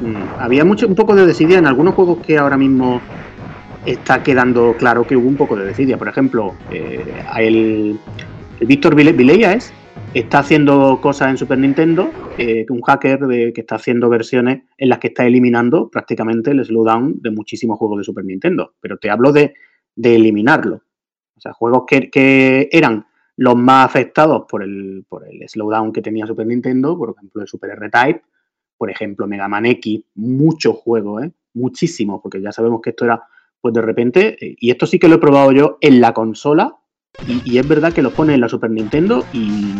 [0.00, 3.00] Mm, había mucho, un poco de desidia en algunos juegos que ahora mismo
[3.86, 5.96] está quedando claro que hubo un poco de desidia.
[5.96, 7.98] Por ejemplo, eh, el,
[8.58, 9.72] el Víctor Vilella es
[10.14, 14.88] está haciendo cosas en Super Nintendo, eh, un hacker de, que está haciendo versiones en
[14.88, 18.74] las que está eliminando prácticamente el slowdown de muchísimos juegos de Super Nintendo.
[18.80, 19.54] Pero te hablo de,
[20.02, 20.82] eliminarlo.
[21.36, 26.26] O sea, juegos que, eran los más afectados por el, por el slowdown que tenía
[26.26, 28.22] Super Nintendo, por ejemplo, el Super R-Type,
[28.76, 31.32] por ejemplo, Mega Man X, muchos juegos, ¿eh?
[31.54, 33.22] muchísimos, porque ya sabemos que esto era,
[33.60, 36.79] pues de repente, eh, y esto sí que lo he probado yo en la consola,
[37.26, 39.72] y, es verdad que lo pone en la Super Nintendo y,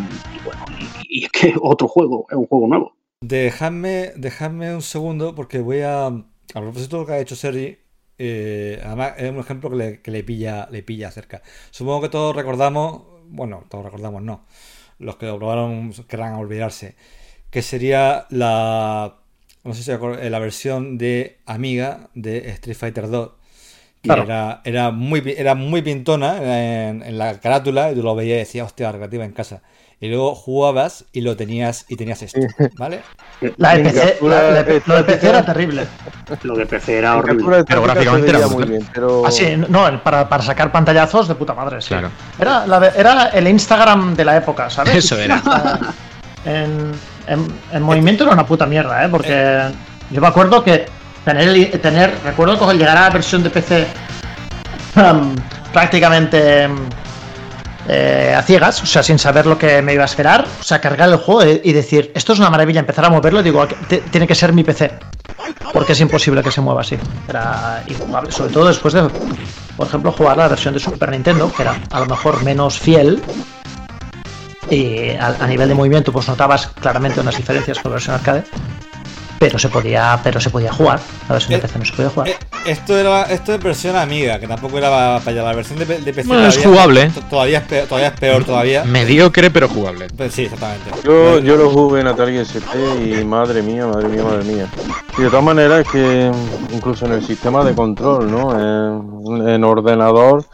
[0.44, 0.64] bueno,
[1.08, 2.96] y, es que otro juego, es un juego nuevo.
[3.20, 6.06] Dejadme, dejadme un segundo porque voy a.
[6.06, 7.78] A propósito de lo que ha hecho Sergi,
[8.18, 11.42] eh, además es un ejemplo que le, pilla, le pilla cerca.
[11.70, 14.44] Supongo que todos recordamos, bueno, todos recordamos no,
[14.98, 16.96] los que lo probaron querrán olvidarse,
[17.50, 19.20] que sería la,
[19.62, 19.90] no sé si
[20.28, 23.30] la versión de Amiga de Street Fighter 2
[24.02, 26.36] era, era, muy, era muy pintona
[26.90, 29.62] en, la carátula y tú lo veías y decías, hostia, recreativa en casa.
[30.02, 32.40] Y luego jugabas y lo tenías y tenías esto,
[32.78, 33.02] ¿vale?
[33.58, 34.18] La de PC,
[34.86, 35.86] lo de PC era terrible.
[36.42, 37.64] Lo de PC era horrible.
[37.64, 38.88] Pero gráficamente era muy bien.
[38.94, 39.26] Pero...
[39.26, 41.88] Ah, sí, no, para, para, sacar pantallazos de puta madre, sí.
[41.88, 42.10] Claro.
[42.38, 44.94] Era, la era el Instagram de la época, ¿sabes?
[44.94, 45.42] Eso era.
[46.46, 46.92] En,
[47.26, 49.08] en, movimiento era una puta mierda, ¿eh?
[49.10, 49.68] Porque
[50.10, 50.86] yo me acuerdo que
[51.24, 53.86] Tener, tener recuerdo que llegar a la versión de PC
[55.72, 56.68] prácticamente
[57.88, 60.80] eh, a ciegas, o sea, sin saber lo que me iba a esperar, o sea,
[60.80, 63.66] cargar el juego y decir, esto es una maravilla, empezar a moverlo, digo,
[64.10, 64.92] tiene que ser mi PC,
[65.72, 66.96] porque es imposible que se mueva así.
[67.28, 69.08] Era injugable, sobre todo después de,
[69.76, 73.22] por ejemplo, jugar la versión de Super Nintendo, que era a lo mejor menos fiel,
[74.68, 78.44] y a, a nivel de movimiento, pues notabas claramente unas diferencias con la versión arcade
[79.40, 81.00] pero se podía pero se podía jugar.
[81.26, 82.28] La versión de eh, PC no se podía jugar.
[82.28, 85.86] eh, esto era esto es versión amiga que tampoco era para allá la versión de,
[85.86, 87.10] PC bueno, es jugable.
[87.30, 88.84] Todavía es peor, todavía es peor todavía.
[88.84, 90.08] Mediocre pero jugable.
[90.14, 90.90] Pues sí exactamente.
[91.02, 92.68] Yo, yo lo jugué en Atari ST
[93.02, 94.66] y madre mía madre mía madre mía.
[95.16, 96.30] Y de todas maneras es que
[96.74, 100.44] incluso en el sistema de control no en, ordenador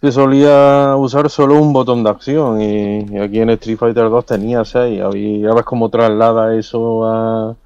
[0.00, 4.64] se solía usar solo un botón de acción y, aquí en Street Fighter 2 tenía
[4.64, 7.56] 6 y ya ves cómo traslada eso a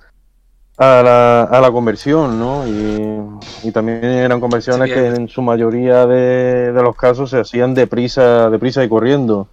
[0.81, 2.66] a la, a la conversión, ¿no?
[2.66, 8.83] Y, también eran conversiones que en su mayoría de, los casos se hacían deprisa, deprisa
[8.83, 9.47] y corriendo.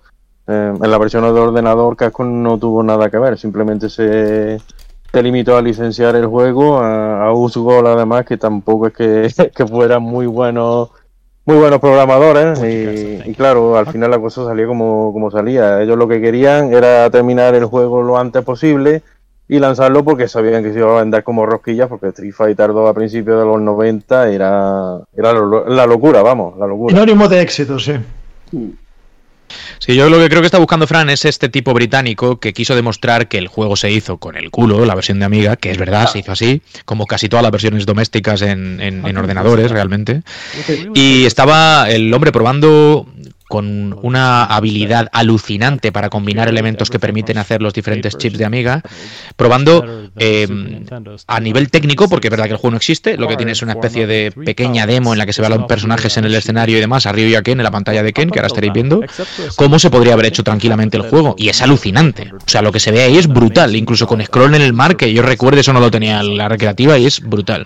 [0.48, 4.62] Eh, en la versión de ordenador Casco no tuvo nada que ver, simplemente se,
[5.12, 9.68] se limitó a licenciar el juego a, a Usgol además que tampoco es que, que
[9.68, 10.92] fueran muy buenos
[11.46, 15.82] muy buenos programadores y, y, claro, al final la cosa salía como, como salía.
[15.82, 19.02] Ellos lo que querían era terminar el juego lo antes posible
[19.50, 22.90] y lanzarlo porque sabían que se iba a vender como rosquillas, porque Street Fighter 2
[22.90, 26.94] a principios de los 90 era, era la locura, vamos, la locura.
[26.94, 27.94] Sinónimo de éxito, sí.
[29.80, 32.76] Sí, yo lo que creo que está buscando Fran es este tipo británico que quiso
[32.76, 35.78] demostrar que el juego se hizo con el culo, la versión de Amiga, que es
[35.78, 40.24] verdad, se hizo así, como casi todas las versiones domésticas en, en, en ordenadores realmente.
[40.94, 43.06] Y estaba el hombre probando
[43.48, 48.82] con una habilidad alucinante para combinar elementos que permiten hacer los diferentes chips de Amiga,
[49.36, 50.48] probando eh,
[51.28, 53.62] a nivel técnico, porque es verdad que el juego no existe, lo que tiene es
[53.62, 56.78] una especie de pequeña demo en la que se ven los personajes en el escenario
[56.78, 59.02] y demás, arriba y a Ken en la pantalla de Ken, que ahora estaréis viendo,
[59.56, 62.32] cómo se podría haber hecho tranquilamente el juego, y es alucinante.
[62.34, 64.98] O sea, lo que se ve ahí es brutal, incluso con scroll en el mar,
[64.98, 67.66] que yo recuerdo eso no lo tenía la recreativa y es brutal.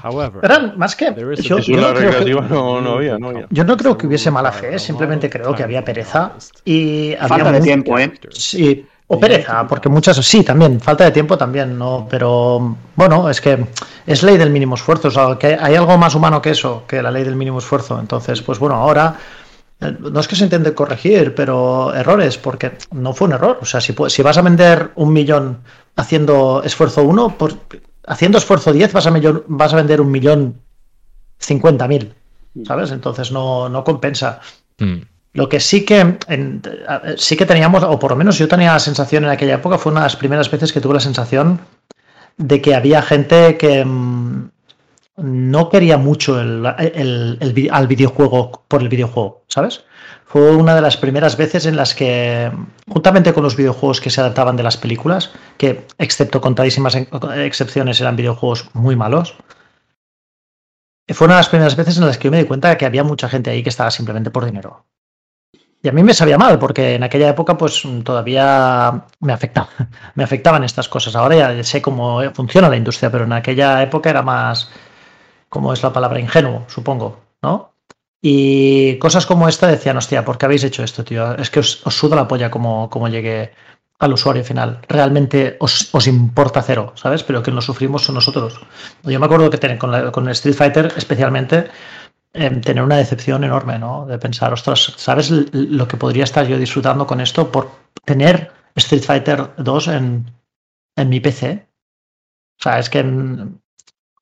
[0.78, 1.14] más que...
[1.42, 5.71] Yo, no, creo que, yo no creo que hubiese mala fe, simplemente creo que había
[5.80, 6.34] pereza
[6.66, 8.12] y había Falta de tiempo, ¿eh?
[8.32, 13.42] Sí, o pereza, porque muchas sí, también, falta de tiempo también, no, pero bueno, es
[13.42, 13.66] que
[14.06, 17.02] es ley del mínimo esfuerzo, o sea, que hay algo más humano que eso, que
[17.02, 18.00] la ley del mínimo esfuerzo.
[18.00, 19.18] Entonces, pues bueno, ahora
[19.82, 23.60] eh, no es que se intente corregir, pero errores, porque no fue un error.
[23.62, 25.60] O sea, si, si vas a vender un millón
[25.96, 27.54] haciendo esfuerzo uno, por,
[28.06, 30.62] haciendo esfuerzo 10 vas a, millón, vas a vender un millón
[31.38, 32.14] cincuenta mil,
[32.66, 32.92] ¿sabes?
[32.92, 34.40] Entonces no, no compensa.
[34.78, 35.02] Mm.
[35.34, 36.60] Lo que sí que eh,
[37.18, 39.92] sí que teníamos, o por lo menos yo tenía la sensación en aquella época, fue
[39.92, 41.62] una de las primeras veces que tuve la sensación
[42.38, 44.50] de que había gente que mm,
[45.18, 49.84] no quería mucho el, el- al videojuego por el videojuego, ¿sabes?
[50.26, 52.52] Fue una de las primeras veces en las que,
[52.90, 56.96] juntamente con los videojuegos que se adaptaban de las películas, que excepto contadísimas
[57.36, 59.36] excepciones eran videojuegos muy malos,
[61.14, 62.88] fue una de las primeras veces en las que yo me di cuenta de que
[62.88, 64.88] había mucha gente ahí que estaba simplemente por dinero.
[65.84, 69.70] Y a mí me sabía mal, porque en aquella época pues todavía me afectaba,
[70.16, 71.16] me afectaban estas cosas.
[71.16, 74.70] Ahora ya sé cómo funciona la industria, pero en aquella época era más,
[75.50, 77.72] como es la palabra, ingenuo, supongo, ¿no?
[78.22, 81.36] Y cosas como esta decían, hostia, ¿por qué habéis hecho esto, tío?
[81.38, 83.52] Es que os, os suda la polla como, como llegue
[83.98, 84.80] al usuario final.
[84.88, 87.24] Realmente os, os importa cero, ¿sabes?
[87.24, 88.60] Pero que lo sufrimos son nosotros.
[89.04, 91.70] Yo me acuerdo que tener, con, con Street Fighter especialmente,
[92.34, 94.06] em, tener una decepción enorme, ¿no?
[94.06, 97.72] De pensar, ostras, ¿sabes lo que podría estar yo disfrutando con esto por
[98.06, 100.32] tener Street Fighter 2 en,
[100.96, 101.68] en mi PC?
[102.60, 103.60] O sea, es que mm,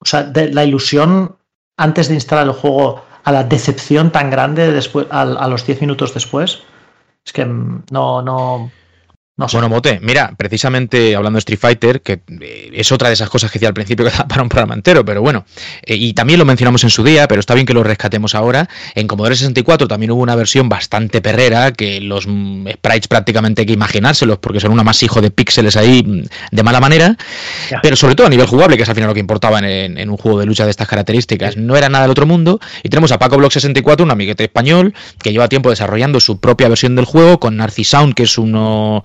[0.01, 1.37] o sea, de la ilusión
[1.77, 5.81] antes de instalar el juego a la decepción tan grande después, a, a los 10
[5.81, 6.63] minutos después,
[7.25, 8.71] es que mm, no, no,
[9.39, 9.57] no sé.
[9.57, 13.49] Bueno, Mote, mira, precisamente hablando de Street Fighter, que eh, es otra de esas cosas
[13.49, 15.45] que decía al principio que da para un programa entero, pero bueno,
[15.83, 18.69] eh, y también lo mencionamos en su día, pero está bien que lo rescatemos ahora.
[18.95, 23.65] En Commodore 64 también hubo una versión bastante perrera, que los mm, sprites prácticamente hay
[23.67, 27.17] que imaginárselos, porque son un amasijo de píxeles ahí mm, de mala manera,
[27.71, 27.79] Ya.
[27.81, 30.09] pero sobre todo a nivel jugable, que es al final lo que importaba en, en
[30.09, 31.55] un juego de lucha de estas características.
[31.57, 34.93] No era nada del otro mundo, y tenemos a Paco Block 64, un amiguete español,
[35.21, 39.03] que lleva tiempo desarrollando su propia versión del juego, con Narcisound, que es uno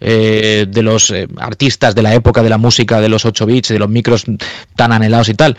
[0.00, 3.68] eh, de los eh, artistas de la época de la música de los 8 bits,
[3.68, 4.24] de los micros
[4.76, 5.56] tan anhelados y tal,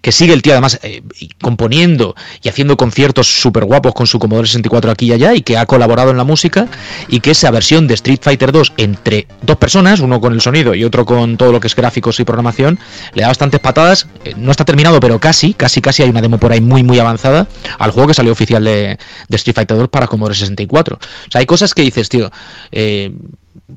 [0.00, 1.02] que sigue el tío además eh,
[1.40, 5.58] componiendo y haciendo conciertos súper guapos con su Commodore 64 aquí y allá y que
[5.58, 6.68] ha colaborado en la música
[7.08, 10.74] y que esa versión de Street Fighter 2 entre dos personas, uno con el sonido
[10.74, 12.78] y otro con todo lo que es gráficos y programación,
[13.12, 16.38] le da bastantes patadas, eh, no está terminado pero casi, casi casi hay una demo
[16.38, 17.46] por ahí muy muy avanzada
[17.78, 20.96] al juego que salió oficial de, de Street Fighter 2 para Commodore 64.
[20.96, 22.30] O sea, hay cosas que dices, tío,
[22.72, 23.12] eh,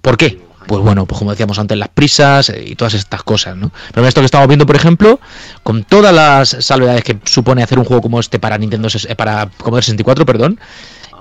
[0.02, 0.42] ¿Por qué?
[0.68, 3.72] Pues bueno, pues como decíamos antes, las prisas eh, y todas estas cosas, ¿no?
[3.94, 5.20] Pero esto que estamos viendo, por ejemplo,
[5.64, 9.16] con todas las salvedades que supone hacer un juego como este para Nintendo, ses- eh,
[9.16, 10.60] para Commodore 64, perdón,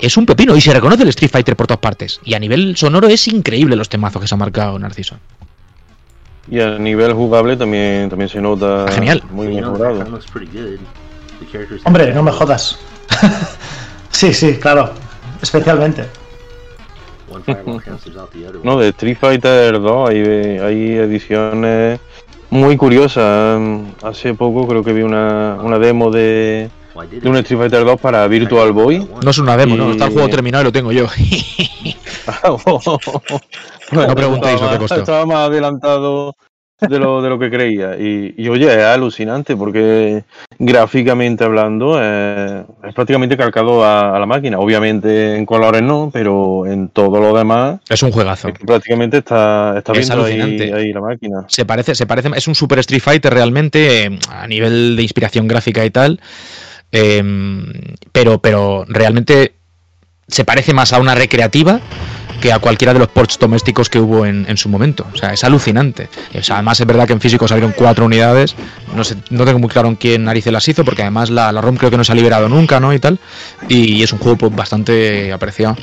[0.00, 2.20] es un pepino y se reconoce el Street Fighter por todas partes.
[2.24, 5.16] Y a nivel sonoro es increíble los temazos que se ha marcado Narciso.
[6.50, 9.22] Y a nivel jugable también, también se nota Genial.
[9.30, 9.78] muy mejorado.
[9.98, 10.78] background looks pretty good.
[11.40, 12.78] The characters have Hombre, no me jodas.
[14.10, 14.92] sí, sí, claro.
[15.40, 16.06] Especialmente.
[17.36, 20.18] One fireball cancels out the other No, de Street Fighter 2 hay,
[20.58, 22.00] hay ediciones
[22.50, 23.60] muy curiosas.
[24.02, 26.70] Hace poco creo que vi una, una demo de,
[27.10, 27.36] de un?
[27.36, 29.08] Street Fighter 2 para Virtual Boy.
[29.22, 31.06] No es una demo, no, está el juego terminado y lo tengo yo.
[33.92, 34.96] No preguntéis lo que costó.
[34.96, 36.36] Estaba más adelantado
[36.80, 37.96] de lo, de lo que creía.
[37.98, 40.24] Y, y, oye, es alucinante porque
[40.58, 44.58] gráficamente hablando eh, es prácticamente calcado a, a la máquina.
[44.58, 48.48] Obviamente en colores no, pero en todo lo demás es un juegazo.
[48.48, 50.74] es que prácticamente está, está Es viendo ahí, alucinante.
[50.74, 51.44] ahí la máquina.
[51.48, 55.48] se parece, se parece, es un Super Street Fighter realmente eh, a nivel de inspiración
[55.48, 56.20] gráfica y tal,
[56.92, 57.22] eh,
[58.12, 59.54] pero, pero realmente
[60.28, 61.80] se parece más a una recreativa
[62.40, 65.06] que a cualquiera de los ports domésticos que hubo en, en su momento.
[65.12, 66.08] O sea, es alucinante.
[66.38, 68.54] O sea, además es verdad que en físico salieron cuatro unidades.
[68.94, 71.60] No sé, no tengo muy claro en quién narices las hizo, porque además la, la
[71.60, 72.92] ROM creo que no se ha liberado nunca, ¿no?
[72.92, 73.18] Y tal.
[73.68, 75.76] Y, es un juego pues, bastante apreciado.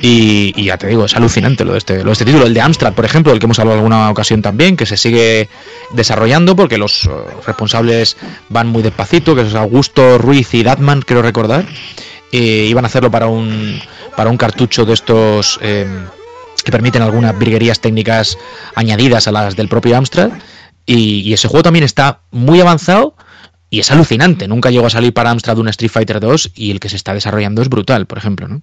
[0.00, 2.46] Y, ya te digo, es alucinante lo de, este, lo de este título.
[2.46, 5.48] El de Amstrad, por ejemplo, del que hemos hablado alguna ocasión también, que se sigue
[5.92, 7.08] desarrollando porque los
[7.46, 8.16] responsables
[8.48, 11.64] van muy despacito, que es Augusto Ruiz y Datman, creo recordar.
[12.32, 13.80] Eh, iban a hacerlo para un,
[14.16, 15.86] para un cartucho de estos eh,
[16.64, 18.38] que permiten algunas virguerías técnicas
[18.74, 20.30] añadidas a las del propio Amstrad.
[20.86, 23.14] Y, y ese juego también está muy avanzado
[23.70, 24.48] y es alucinante.
[24.48, 27.14] Nunca llegó a salir para Amstrad un Street Fighter 2 y el que se está
[27.14, 28.62] desarrollando es brutal, por ejemplo, ¿no?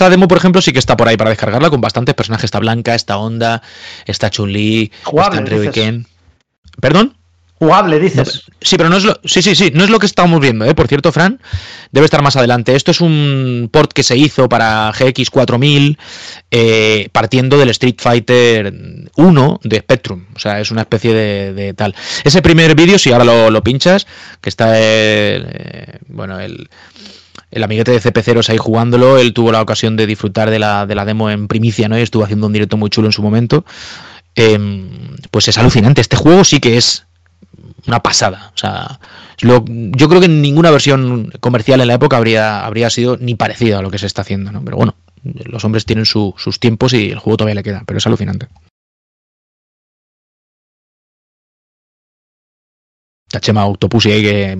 [0.00, 2.44] Esa demo, por ejemplo, sí que está por ahí para descargarla con bastantes personajes.
[2.44, 3.60] Está Blanca, está Onda,
[4.06, 5.68] está Chun-Li, está Ryu y.
[5.68, 6.06] Ken.
[6.80, 7.18] ¿Perdón?
[7.58, 8.44] Jugable, dices.
[8.62, 10.74] Sí, pero no es lo, sí, sí, sí, no es lo que estamos viendo, ¿eh?
[10.74, 11.38] Por cierto, Fran,
[11.92, 12.74] debe estar más adelante.
[12.74, 15.98] Esto es un port que se hizo para GX 4000
[16.50, 18.72] eh, partiendo del Street Fighter
[19.16, 20.24] 1 de Spectrum.
[20.34, 21.94] O sea, es una especie de, de tal.
[22.24, 24.06] Ese primer vídeo, si ahora lo, lo, pinchas,
[24.40, 26.70] que está el, eh, bueno, el,
[27.50, 30.94] el amiguete de CP0 ahí jugándolo, él tuvo la ocasión de disfrutar de la, de
[30.94, 31.98] la demo en primicia, ¿no?
[31.98, 33.64] Y estuvo haciendo un directo muy chulo en su momento.
[34.36, 34.58] Eh,
[35.30, 36.00] pues es alucinante.
[36.00, 37.06] Este juego sí que es
[37.86, 38.52] una pasada.
[38.54, 39.00] O sea,
[39.40, 43.78] lo, yo creo que ninguna versión comercial en la época habría, habría sido ni parecida
[43.78, 44.62] a lo que se está haciendo, ¿no?
[44.64, 47.98] Pero bueno, los hombres tienen su, sus tiempos y el juego todavía le queda, pero
[47.98, 48.46] es alucinante.
[53.30, 54.58] Tachema Autopusi ahí que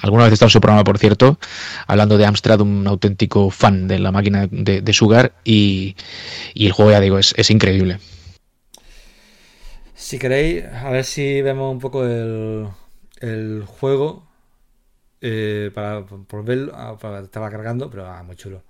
[0.00, 1.38] alguna vez está en su programa, por cierto,
[1.86, 5.94] hablando de Amstrad, un auténtico fan de la máquina de, Sugar y,
[6.54, 7.98] y, el juego, ya digo, es, es increíble.
[9.94, 12.68] Si queréis, a ver si vemos un poco el,
[13.20, 14.24] el juego.
[15.20, 18.62] Eh, para, por verlo, para, estaba cargando, pero ah, muy chulo.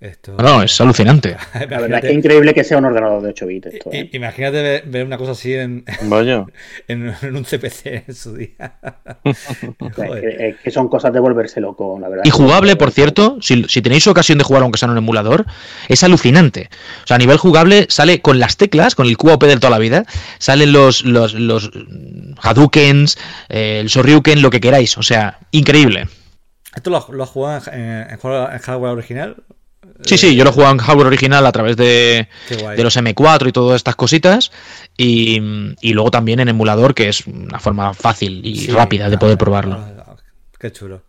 [0.00, 0.36] Esto...
[0.36, 1.36] No, es alucinante.
[1.54, 3.66] La verdad es que es increíble que sea un ordenador de 8 bits.
[3.66, 4.08] Esto, ¿eh?
[4.12, 6.46] Imagínate ver, ver, una cosa así en, Vaya.
[6.86, 8.78] en, en un CPC en su día.
[9.24, 9.48] es,
[9.96, 12.24] que, es, que, son cosas de volverse loco, la verdad.
[12.24, 15.46] Y jugable, por cierto, si, si, tenéis ocasión de jugar aunque sea en un emulador,
[15.88, 16.70] es alucinante.
[17.02, 19.78] O sea, a nivel jugable sale con las teclas, con el QAP de toda la
[19.78, 20.04] vida,
[20.38, 21.72] salen los, los, los
[22.40, 24.96] Hadoukens, eh, el Shoryuken, lo que queráis.
[24.96, 26.06] O sea, increíble.
[26.76, 29.36] ¿Esto lo, lo has jugado en, en, en hardware original?
[30.02, 33.48] Sí, sí, yo lo he jugado en hardware original a través de, de los M4
[33.48, 34.52] y todas estas cositas.
[34.96, 35.40] Y,
[35.80, 39.36] y, luego también en emulador, que es una forma fácil y sí, rápida de poder
[39.36, 39.78] probarlo.
[40.58, 41.02] Qué chulo.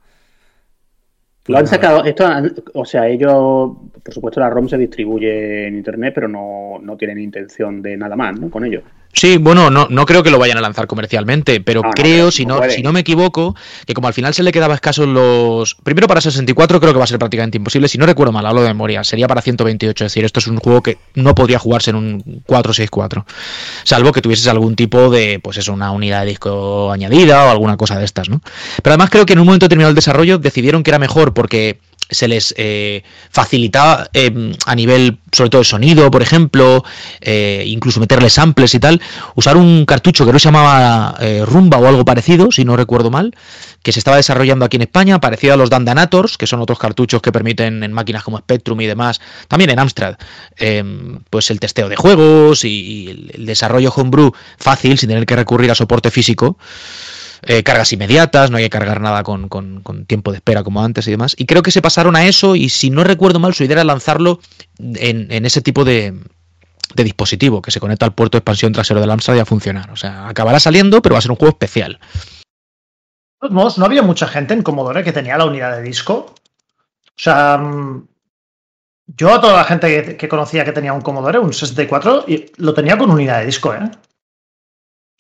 [1.47, 2.29] Lo han sacado, esto,
[2.75, 3.71] o sea, ellos,
[4.03, 8.15] por supuesto, la ROM se distribuye en internet, pero no, no tienen intención de nada
[8.15, 8.51] más, ¿no?
[8.51, 8.83] Con ello.
[9.19, 12.31] Sí, bueno, no, no creo que lo vayan a lanzar comercialmente, pero no, creo, no,
[12.31, 13.53] si, no, si no me equivoco,
[13.85, 15.75] que como al final se le quedaba escasos los...
[15.75, 18.61] Primero para 64 creo que va a ser prácticamente imposible, si no recuerdo mal, hablo
[18.61, 21.89] de memoria, sería para 128, es decir, esto es un juego que no podría jugarse
[21.89, 23.25] en un 464,
[23.83, 27.75] salvo que tuvieses algún tipo de, pues eso, una unidad de disco añadida o alguna
[27.75, 28.41] cosa de estas, ¿no?
[28.81, 31.81] Pero además creo que en un momento determinado del desarrollo decidieron que era mejor porque
[32.09, 36.83] se les eh, facilitaba eh, a nivel, sobre todo de sonido, por ejemplo,
[37.21, 39.01] eh, incluso meterle samples y tal,
[39.35, 43.11] usar un cartucho que no se llamaba eh, Rumba o algo parecido, si no recuerdo
[43.11, 43.35] mal,
[43.83, 47.21] que se estaba desarrollando aquí en España, parecido a los Dandanators, que son otros cartuchos
[47.21, 50.15] que permiten en máquinas como Spectrum y demás, también en Amstrad,
[51.29, 55.71] pues el testeo de juegos y, y el desarrollo homebrew fácil, sin tener que recurrir
[55.71, 56.57] a soporte físico
[57.43, 61.07] eh, cargas inmediatas, no hay que cargar nada con, con, tiempo de espera como antes
[61.07, 61.35] y demás.
[61.37, 63.83] Y creo que se pasaron a eso y si no recuerdo mal, su idea era
[63.83, 64.39] lanzarlo
[64.77, 66.19] en, en ese tipo de,
[66.95, 69.91] de, dispositivo que se conecta al puerto de expansión trasero del Amstrad y a funcionar.
[69.91, 71.99] O sea, acabará saliendo, pero va a ser un juego especial.
[73.49, 76.33] No había mucha gente en Commodore que tenía la unidad de disco.
[77.19, 78.07] O sea, mm,
[79.07, 82.25] yo a toda la gente que conocía que tenía un Commodore, un 64,
[82.57, 83.89] lo tenía con unidad de disco, ¿eh?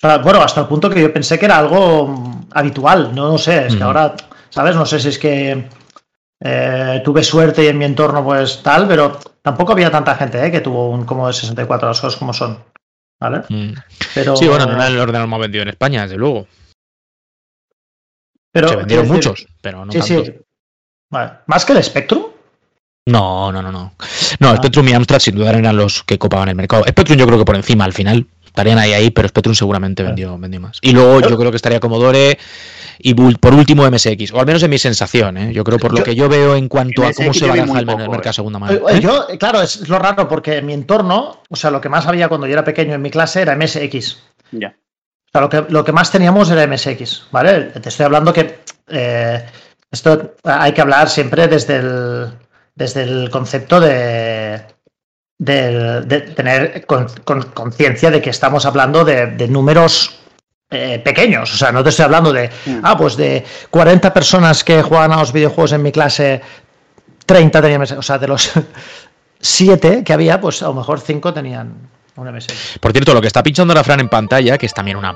[0.01, 3.37] O sea, bueno, hasta el punto que yo pensé que era algo habitual, no, no
[3.37, 4.15] sé, es que ahora,
[4.49, 4.73] ¿sabes?
[4.73, 5.67] No sé si es que
[6.39, 10.51] eh, tuve suerte y en mi entorno pues tal, pero tampoco había tanta gente ¿eh?
[10.51, 12.63] que tuvo un como de 64, las cosas como son,
[13.19, 13.43] ¿vale?
[13.49, 13.73] Mm.
[14.15, 16.47] Pero, sí, bueno, no era el ordenador más vendido en España, desde luego.
[18.53, 20.27] Pero, Se vendieron decir, muchos, pero no sí, tantos.
[20.27, 20.33] Sí.
[21.11, 21.31] Vale.
[21.47, 22.23] ¿Más que el Spectrum?
[23.09, 23.93] No, no, no, no.
[24.39, 24.55] No, ah.
[24.57, 26.85] Spectrum y Amstrad sin duda eran los que copaban el mercado.
[26.87, 30.37] Spectrum yo creo que por encima al final, estarían ahí ahí, pero Spectrum seguramente vendió,
[30.37, 30.79] vendió más.
[30.81, 32.37] Y luego yo creo que estaría Commodore
[33.01, 35.53] y por último MSX, o al menos en mi sensación, ¿eh?
[35.53, 38.33] yo creo por lo que yo veo en cuanto a cómo se baraja el, mercado
[38.33, 38.89] segunda mano.
[38.89, 38.99] ¿Eh?
[38.99, 42.27] Yo, claro, es lo raro porque en mi entorno, o sea, lo que más había
[42.27, 44.17] cuando yo era pequeño en mi clase era MSX.
[44.51, 44.75] Ya.
[45.27, 47.65] O sea, lo que, lo que más teníamos era MSX, ¿vale?
[47.65, 49.45] Te estoy hablando que eh,
[49.89, 52.27] esto hay que hablar siempre desde el,
[52.75, 54.61] desde el concepto de,
[55.39, 60.19] de, de tener conciencia con, de que estamos hablando de, de números
[60.69, 61.51] eh, pequeños.
[61.53, 62.79] O sea, no te estoy hablando de, mm.
[62.83, 66.41] ah, pues de 40 personas que juegan a los videojuegos en mi clase,
[67.25, 68.51] 30 tenían, o sea, de los
[69.39, 71.73] 7 que había, pues a lo mejor 5 tenían
[72.17, 72.77] un MSX.
[72.79, 75.15] Por cierto, lo que está pinchando la Fran en pantalla, que es también una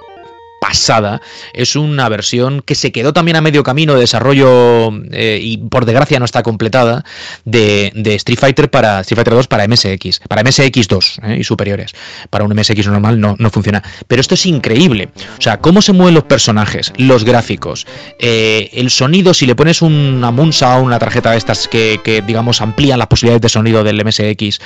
[0.63, 1.21] pasada.
[1.53, 5.83] Es una versión que se quedó también a medio camino de desarrollo eh, y por
[5.83, 7.03] desgracia no está completada
[7.43, 11.91] de, Street Fighter para Street Fighter 2 para MSX, para MSX 2 eh, y superiores.
[12.29, 13.83] Para un MSX normal no, no, funciona.
[14.07, 15.09] Pero esto es increíble.
[15.37, 17.85] O sea, cómo se mueven los personajes, los gráficos,
[18.19, 22.21] eh, el sonido, si le pones una Munsa o una tarjeta de estas que, que,
[22.21, 24.59] digamos amplían las posibilidades de sonido del MSX,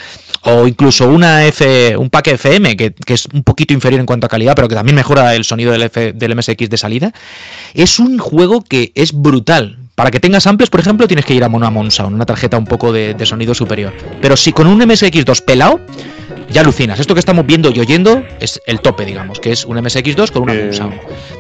[0.44, 4.28] o incluso una F, un pack FM que, que es un poquito inferior en cuanto
[4.28, 7.12] a calidad, pero que también mejora el sonido del F- del MSX de salida.
[7.74, 9.78] Es un juego que es brutal.
[9.96, 12.66] Para que tengas amplios, por ejemplo, tienes que ir a una Monsound, una tarjeta un
[12.66, 13.94] poco de, de sonido superior.
[14.22, 15.80] Pero si con un MSX2 pelado,
[16.52, 17.00] ya alucinas.
[17.00, 20.44] Esto que estamos viendo y oyendo es el tope, digamos, que es un MSX2 con
[20.44, 20.94] una Eh, Monsound.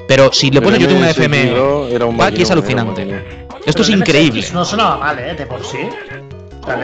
[0.07, 3.23] Pero si le pones yo tengo una MSX2 FM Aquí es alucinante.
[3.67, 4.39] Esto es increíble.
[4.41, 5.35] MSX No sonaba mal, ¿eh?
[5.35, 5.77] De por sí.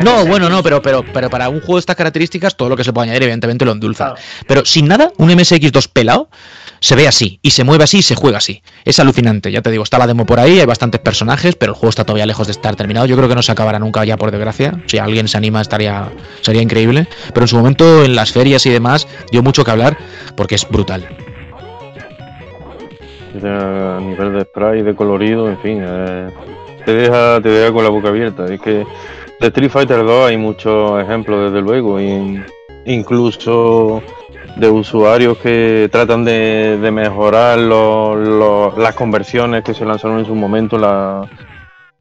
[0.01, 2.83] No, bueno, no, pero, pero, pero para un juego de estas características, todo lo que
[2.85, 4.05] se puede añadir, evidentemente, lo endulza.
[4.13, 4.21] Claro.
[4.47, 6.29] Pero sin nada, un MSX2 pelado
[6.83, 8.61] se ve así, y se mueve así, y se juega así.
[8.83, 11.77] Es alucinante, ya te digo, está la demo por ahí, hay bastantes personajes, pero el
[11.77, 13.05] juego está todavía lejos de estar terminado.
[13.05, 14.77] Yo creo que no se acabará nunca ya, por desgracia.
[14.87, 16.11] Si alguien se anima, estaría
[16.41, 17.07] sería increíble.
[17.33, 19.97] Pero en su momento, en las ferias y demás, dio mucho que hablar,
[20.35, 21.07] porque es brutal.
[23.41, 26.27] A nivel de spray, de colorido, en fin, eh,
[26.85, 28.53] te deja, te deja con la boca abierta.
[28.53, 28.83] Es que
[29.39, 31.97] de Street Fighter 2 hay muchos ejemplos, desde luego,
[32.85, 34.03] incluso
[34.55, 40.25] de usuarios que tratan de, de mejorar lo- lo- las conversiones que se lanzaron en
[40.25, 41.27] su momento, la,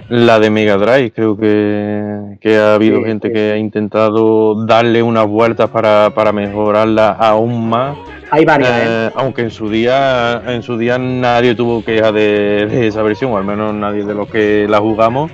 [0.09, 1.13] la de Mega Drive.
[1.13, 3.35] Creo que, que ha habido Sí, gente sí.
[3.35, 7.97] que ha intentado darle unas vueltas para, para mejorarla aún más.
[8.31, 8.85] Hay varias, ¿eh?
[8.87, 13.33] Eh, aunque en su día en su día nadie tuvo queja de, de esa versión,
[13.33, 15.31] o al menos nadie de los que la jugamos,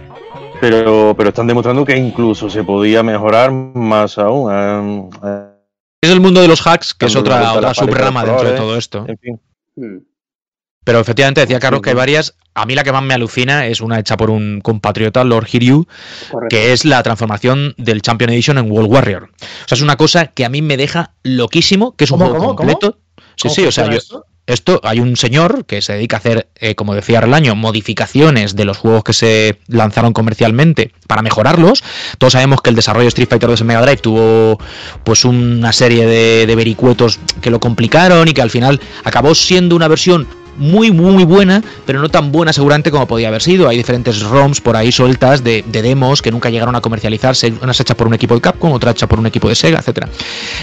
[0.61, 5.11] pero, pero están demostrando que incluso se podía mejorar más aún.
[5.25, 5.58] eh,
[6.01, 9.05] Es el mundo de los hacks, que es otra, otra subrama dentro de todo esto.
[9.09, 9.41] en fin.
[9.77, 9.99] Mm.
[10.85, 12.35] Pero efectivamente decía Carlos que hay varias.
[12.55, 15.87] A mí la que más me alucina es una hecha por un compatriota, Lord Hiryu,
[16.31, 16.49] Correcto.
[16.49, 19.25] que es la transformación del Champion Edition en World Warrior.
[19.25, 22.31] O sea, es una cosa que a mí me deja loquísimo, que es un ¿Cómo,
[22.31, 23.01] juego cómo, completo.
[23.37, 24.25] Sí, ¿Cómo sí, o sea, yo, esto?
[24.49, 28.65] Esto hay un señor que se dedica a hacer, eh, como decía Relaño, modificaciones de
[28.65, 31.85] los juegos que se lanzaron comercialmente para mejorarlos.
[32.17, 34.59] Todos sabemos que el desarrollo de Street Fighter 2 en Mega Drive tuvo
[35.05, 39.87] pues una serie de, vericuetos que lo complicaron y que al final acabó siendo una
[39.87, 40.27] versión
[40.57, 43.69] muy muy buena, pero no tan buena seguramente como podía haber sido.
[43.69, 47.79] Hay diferentes ROMs por ahí sueltas de, de demos que nunca llegaron a comercializarse, unas
[47.79, 50.09] hechas por un equipo de Capcom, otra hecha por un equipo de Sega, etcétera.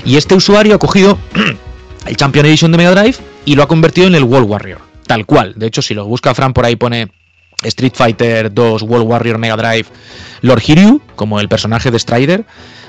[0.04, 1.20] Y este usuario ha cogido
[2.08, 4.80] el Champion Edition de Mega Drive y lo ha convertido en el World Warrior.
[5.08, 5.54] Tal cual.
[5.56, 7.10] De hecho, si lo busca Fran por ahí pone
[7.64, 9.86] Street Fighter 2 World Warrior Mega Drive
[10.42, 12.46] Lord Hiryu, como el personaje de Strider,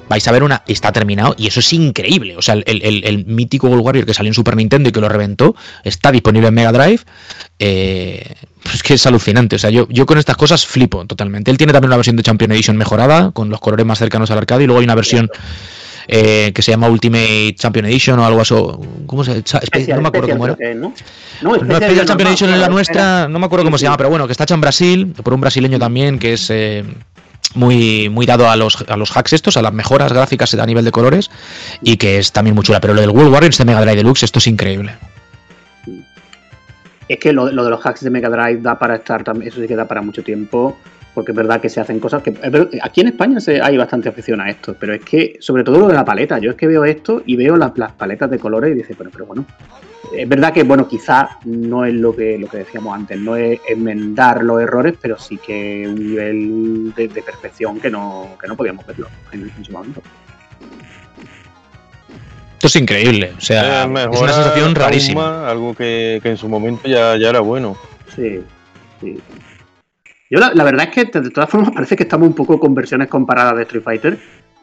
[0.08, 0.62] vais a ver una.
[0.66, 2.36] Está terminado y eso es increíble.
[2.36, 2.64] O sea, el,
[3.04, 5.54] el- mítico World Warrior que salió en Super Nintendo y que lo reventó
[5.84, 7.00] está disponible en Mega Drive.
[7.58, 8.34] Eh,
[8.72, 9.56] es que es alucinante.
[9.56, 11.50] O sea, yo, yo con estas cosas flipo totalmente.
[11.50, 14.38] Él tiene también una versión de Champion Edition mejorada, con los colores más cercanos al
[14.38, 15.30] arcade, y luego hay una versión.
[16.08, 18.54] Eh, que se llama Ultimate Champion Edition o algo así.
[19.06, 19.60] ¿Cómo se llama?
[19.62, 20.56] Especial, No me acuerdo especial cómo era.
[20.56, 20.94] que es, ¿no?
[21.42, 23.98] No, especial Champion Edition es la nuestra, no me acuerdo cómo se llama, sí.
[23.98, 26.84] pero bueno, que está hecha en Brasil, por un brasileño también, que es eh,
[27.54, 30.84] muy, muy dado a los, a los hacks estos, a las mejoras gráficas a nivel
[30.84, 31.30] de colores,
[31.82, 32.80] y que es también muy chula.
[32.80, 34.94] Pero lo del World Warriors de Mega Drive Deluxe, esto es increíble.
[37.08, 39.60] Es que lo, lo de los hacks de Mega Drive da para estar también, eso
[39.60, 40.76] sí que da para mucho tiempo,
[41.16, 42.34] porque es verdad que se hacen cosas que.
[42.82, 45.88] aquí en España se, hay bastante afición a esto, pero es que, sobre todo lo
[45.88, 48.72] de la paleta, yo es que veo esto y veo las, las paletas de colores
[48.72, 49.46] y dice, pero, pero bueno.
[50.14, 53.58] Es verdad que, bueno, quizás no es lo que, lo que decíamos antes, no es
[53.66, 58.54] enmendar los errores, pero sí que un nivel de, de perfección que no, que no
[58.54, 60.02] podíamos verlo en, en su momento.
[62.56, 63.32] Esto es increíble.
[63.38, 65.48] O sea, Eh, es una sensación rarísima.
[65.48, 67.74] algo que, que en su momento ya, ya era bueno.
[68.14, 68.42] Sí,
[69.00, 69.18] sí.
[70.30, 72.74] Yo la, la verdad es que de todas formas parece que estamos un poco con
[72.74, 74.18] versiones comparadas de Street Fighter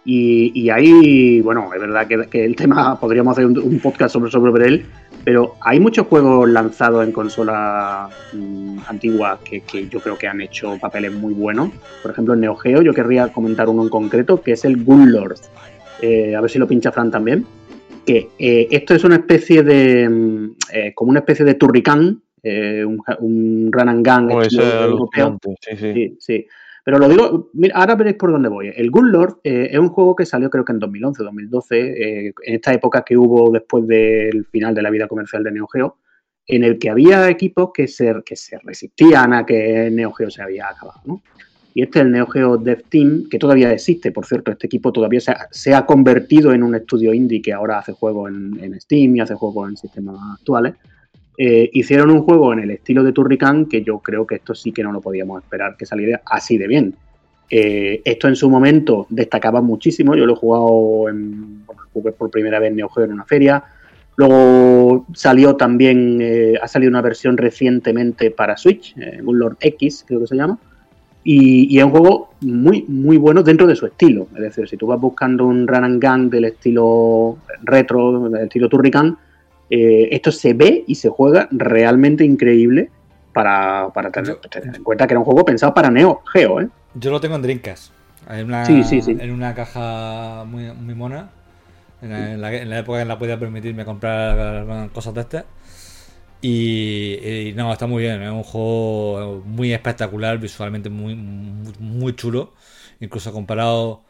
[0.05, 4.67] y, y ahí, bueno, es verdad que, el tema podríamos hacer un, podcast sobre, sobre
[4.67, 4.85] él,
[5.23, 10.41] pero hay muchos juegos lanzados en consolas mm, antiguas que, que yo creo que han
[10.41, 11.69] hecho papeles muy buenos.
[12.01, 15.39] Por ejemplo, en Neo Geo yo querría comentar uno en concreto que es el Gunlord.
[16.01, 17.45] Eh, a ver si lo pincha Fran también.
[18.05, 20.09] Que eh, esto es una especie de.
[20.09, 25.39] mm, eh, como una especie de Turrican, eh, un, un run and gun ese europeo.
[25.61, 25.93] sí, sí.
[25.93, 26.47] Sí, sí.
[26.83, 28.71] Pero lo digo, mira, ahora veréis por dónde voy.
[28.75, 32.33] El Good Lord eh, es un juego que salió creo que en 2011, 2012, eh,
[32.43, 35.97] en esta época que hubo después del final de la vida comercial de Neo Geo,
[36.45, 40.41] en el que había equipos que se, que se resistían a que Neo Geo se
[40.41, 41.23] había acabado, ¿no?
[41.73, 44.91] Y este es el Neo Geo Dev Team, que todavía existe, por cierto, este equipo
[44.91, 48.59] todavía se ha, se ha convertido en un estudio indie que ahora hace juegos en,
[48.61, 50.75] en Steam y hace juegos en sistemas actuales.
[50.75, 50.92] Eh,
[51.37, 54.83] hicieron un juego en el estilo de Turrican que yo creo que esto sí que
[54.83, 56.95] no lo podíamos esperar que saliera así de bien.
[57.55, 60.15] Eh, esto en su momento destacaba muchísimo.
[60.15, 61.63] Yo lo he jugado en,
[62.17, 63.63] por primera vez en Neo Geo en una feria.
[64.15, 70.03] Luego salió también, eh, ha salido una versión recientemente para Switch, eh, un Lord X,
[70.07, 70.57] creo que se llama.
[71.23, 74.27] Y, y es un juego muy, muy bueno dentro de su estilo.
[74.35, 78.67] Es decir, si tú vas buscando un run and gun del estilo retro, del estilo
[78.67, 79.15] Turrican,
[79.73, 82.89] eh, esto se ve y se juega realmente increíble
[83.33, 86.67] para, para tener, tener en cuenta que era un juego pensado para Neo Geo, ¿eh?
[86.95, 87.91] Yo lo tengo en Dreamcast.
[88.29, 89.17] En una, Sí, sí, sí.
[89.19, 91.29] En una caja muy, muy mona.
[92.01, 95.45] En la, en la- en la época en la podía permitirme comprar cosas de estas.
[96.41, 97.13] Y,
[97.49, 98.21] y no, está muy bien.
[98.21, 102.51] Es un juego muy espectacular, visualmente muy, muy, muy chulo.
[102.99, 104.01] Incluso comparado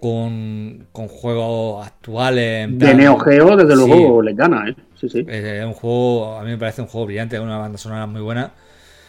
[0.00, 2.64] con, con juegos actuales.
[2.64, 3.76] en De Neo Geo, desde Sí.
[3.76, 4.76] luego, le gana, ¿eh?
[5.00, 5.24] Sí, sí.
[5.26, 8.20] Es un juego, a mí me parece un juego brillante, es una banda sonora muy
[8.20, 8.52] buena.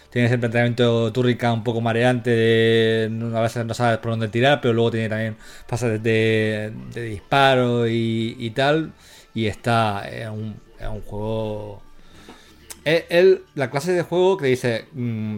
[0.09, 4.59] Tienes el planteamiento turrica un poco mareante, de, a veces no sabes por dónde tirar,
[4.61, 5.37] pero luego tiene también
[5.67, 8.91] fases de, de disparo y, y tal.
[9.35, 11.81] Y está, es un, es un juego...
[12.85, 14.85] Es, es la clase de juego que dice...
[14.93, 15.37] mm,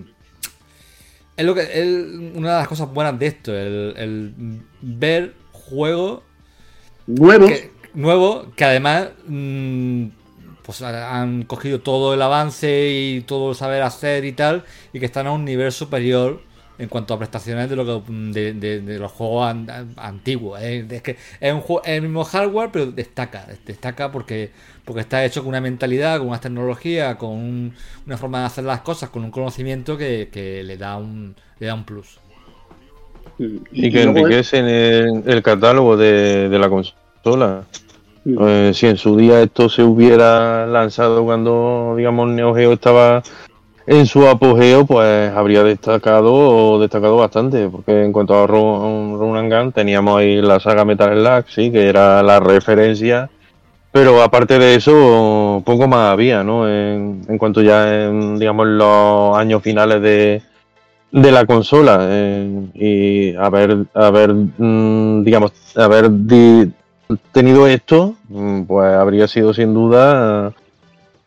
[1.37, 1.85] es lo que es
[2.35, 4.33] una de las cosas buenas de esto, el, el
[4.81, 5.33] ver
[5.71, 6.21] juegos
[7.07, 10.05] Nuevos, que, nuevo, que además mm,
[10.63, 14.63] pues ha- han cogido todo el avance y todo el saber hacer y tal,
[14.93, 16.41] y que están a un nivel superior
[16.77, 20.59] en cuanto a prestaciones de lo que de, de- de los juegos an- an- antiguos.
[20.61, 20.85] ¿eh?
[20.89, 24.51] Es que es un juego, es el mismo hardware, pero destaca, destaca porque,
[24.85, 28.63] porque está hecho con una mentalidad, con una tecnología, con un- una forma de hacer
[28.63, 32.19] las cosas, con un conocimiento que, que le da un le da un plus.
[33.71, 37.67] Y que enriquecen el, el catálogo de, de la consola.
[38.25, 43.23] mm, Eh, si en su día esto se hubiera lanzado cuando, digamos, Neo Geo estaba
[43.87, 49.53] en su apogeo, pues habría destacado destacado bastante, porque en cuanto a Run, Run and
[49.53, 53.31] Gun, teníamos ahí la saga Metal Slug, sí, que era la referencia,
[53.91, 56.67] pero aparte de eso, poco más había, ¿no?
[56.69, 60.43] En, en cuanto ya, en, digamos, los años finales de,
[61.11, 63.75] de la consola eh, y haber,
[64.57, 66.71] mm, digamos, haber di-
[67.31, 70.53] tenido esto, mm, pues habría sido sin duda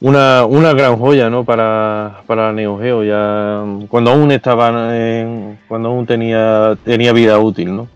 [0.01, 1.45] una, una gran joya, ¿no?
[1.45, 7.39] Para, para Neo Geo, ya mm, cuando aún estaba, en- cuando aún tenía, tenía vida
[7.39, 7.89] útil, ¿no?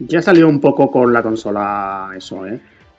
[0.00, 2.58] Ya salió un poco con la consola eso, ¿eh?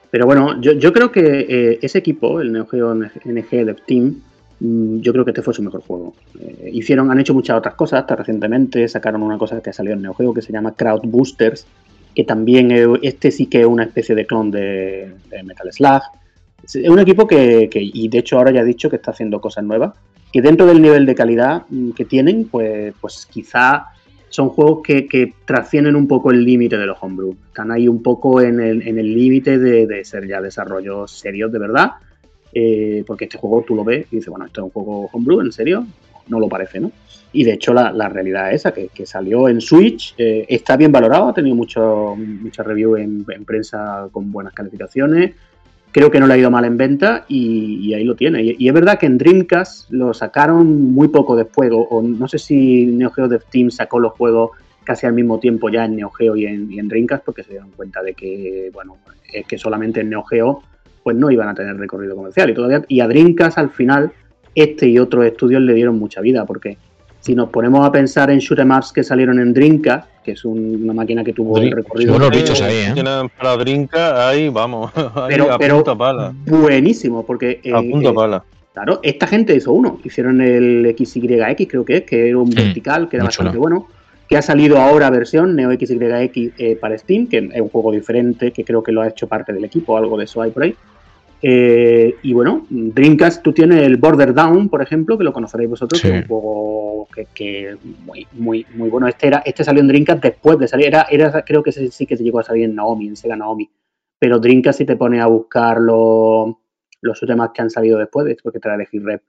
[0.10, 4.16] Pero bueno, yo, yo creo que eh, ese equipo, el Neo Geo NG Dev Team,
[4.60, 6.14] yo creo que este fue su mejor juego.
[6.40, 10.02] Eh, hicieron, han hecho muchas otras cosas, hasta recientemente sacaron una cosa que salió en
[10.02, 11.66] Neo Geo que se llama Crowd Boosters,
[12.16, 16.02] que también este sí que es una especie de clon de, Metal Slug.
[16.64, 19.64] Es un equipo que, y de hecho ahora ya he dicho que está haciendo cosas
[19.66, 19.94] nuevas,
[20.32, 23.88] que dentro del nivel de calidad mm, que tienen, pues, pues quizá
[24.30, 27.36] son juegos que, que trascienden un poco el límite de los homebrew.
[27.48, 31.52] Están ahí un poco en el en el límite de, de ser ya desarrollos serios
[31.52, 31.92] de verdad.
[32.58, 35.42] Eh, porque este juego tú lo ves y dices, bueno, esto es un juego homebrew,
[35.42, 35.86] ¿en serio?
[36.30, 36.90] No lo parece, ¿no?
[37.34, 41.28] Y de hecho la, realidad es esa, que, salió en Switch, eh, está bien valorado,
[41.28, 45.34] ha tenido mucho, mucha review en, en prensa con buenas calificaciones.
[45.92, 48.42] Creo que no le ha ido mal en venta y, ahí lo tiene.
[48.42, 52.30] Y, y es verdad que en Dreamcast lo sacaron muy poco después, o, o no
[52.30, 54.52] sé si Neo Geo Dev Team sacó los juegos
[54.86, 57.52] casi al mismo tiempo ya en Neo Geo y en, y en Dreamcast porque se
[57.52, 58.98] dieron cuenta de que, bueno,
[59.34, 60.64] es que solamente en Neo Geo
[61.06, 62.50] pues no iban a tener recorrido comercial.
[62.50, 64.12] Y, todavía, y a Dreamcast al final
[64.56, 66.80] este y otros estudios le dieron mucha vida porque
[67.20, 70.80] si nos ponemos a pensar en shoot'em ups que salieron en Dreamcast, que es un-
[70.84, 73.04] una máquina que tuvo el Dream- recorrido buenos bichos ahí, ¿eh?
[73.38, 78.10] Para Drinka, ahí vamos, ahí pero, a pero punta pala, buenísimo, porque eh, a punta
[78.10, 78.44] eh, pala.
[78.74, 80.00] Claro, esta gente hizo uno.
[80.04, 83.52] Hicieron el XYX, creo que es, que era un Mm, vertical, que era muy bastante
[83.52, 83.62] chulo.
[83.62, 83.88] bueno.
[84.28, 88.52] Que ha salido ahora versión Neo XYX eh, para Steam, que es un juego diferente,
[88.52, 90.76] que creo que lo ha hecho parte del equipo, algo de eso hay por ahí.
[91.48, 96.02] Eh, y bueno, Dreamcast, tú tienes el Border Down, por ejemplo, que lo conoceréis vosotros,
[96.02, 96.08] Sí.
[96.08, 99.08] que es un juego que, que muy, muy, muy bueno.
[99.08, 102.08] Este, era, este salió en Dreamcast después de salir, era, era, creo que ese sí
[102.08, 103.70] que se llegó a salir en Naomi, en Sega Naomi.
[104.18, 106.56] Pero Dreamcast, si te pones a buscar los,
[107.02, 109.22] los temas que han salido después, después que trae de Hit Rep,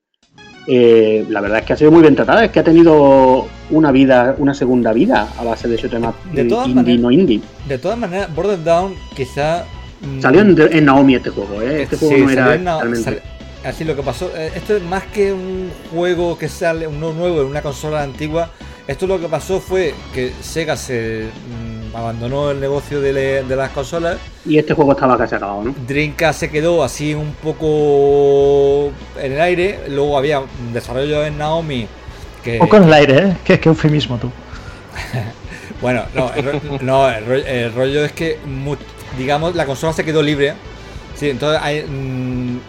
[0.68, 3.92] eh, la verdad es que ha sido muy bien tratada, es que ha tenido una
[3.92, 7.40] vida, una segunda vida a base de shoot'em up De todas indie, maneras- no indie.
[7.68, 9.64] De todas maneras, Border Down quizá...
[10.06, 11.82] mm, Salió en, en Naomi este juego, ¿eh?
[11.82, 13.04] Este juego Sí, no era salió en Na- totalmente...
[13.04, 13.22] sal-
[13.64, 17.40] Así lo que pasó, eh, esto es más que un juego que sale, uno nuevo
[17.40, 18.50] en una consola antigua,
[18.86, 21.24] esto lo que pasó fue que Sega se
[21.90, 25.64] mm, abandonó el negocio de, le- de las consolas, Y este juego estaba casi acabado,
[25.64, 25.74] ¿no?
[25.88, 31.88] Dreamcast se quedó así un poco en el aire, luego había un desarrollo en Naomi
[32.44, 32.58] que...
[32.58, 33.36] Poco en el aire, ¿eh?
[33.44, 34.30] Qué, qué eufemismo tú.
[35.82, 38.76] Bueno, no, el, ro- no, el, rollo, el rollo es que, mu-
[39.18, 40.54] digamos, la consola se quedó libre.
[41.14, 42.60] Sí, entonces hay, mm,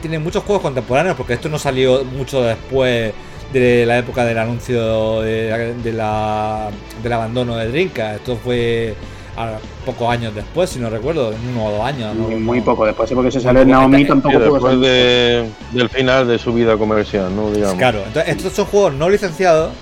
[0.00, 3.12] tiene muchos juegos contemporáneos, porque esto no salió mucho después
[3.52, 6.70] de la época del anuncio de, de la,
[7.02, 8.16] del abandono de Dreamcast.
[8.16, 8.94] Esto fue
[9.36, 12.14] a pocos años después, si no recuerdo, uno o dos años.
[12.14, 12.28] ¿no?
[12.28, 13.70] Muy, poco después, porque se sale poco.
[13.72, 17.50] Naomi tampoco después de, del final de su vida comercial, ¿no?
[17.50, 17.76] Digamos.
[17.76, 19.72] Claro, entonces estos son juegos no licenciados,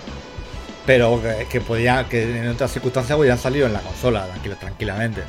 [0.85, 5.23] pero que, que podían, que en otras circunstancias hubieran salido en la consola, tranquilo, tranquilamente.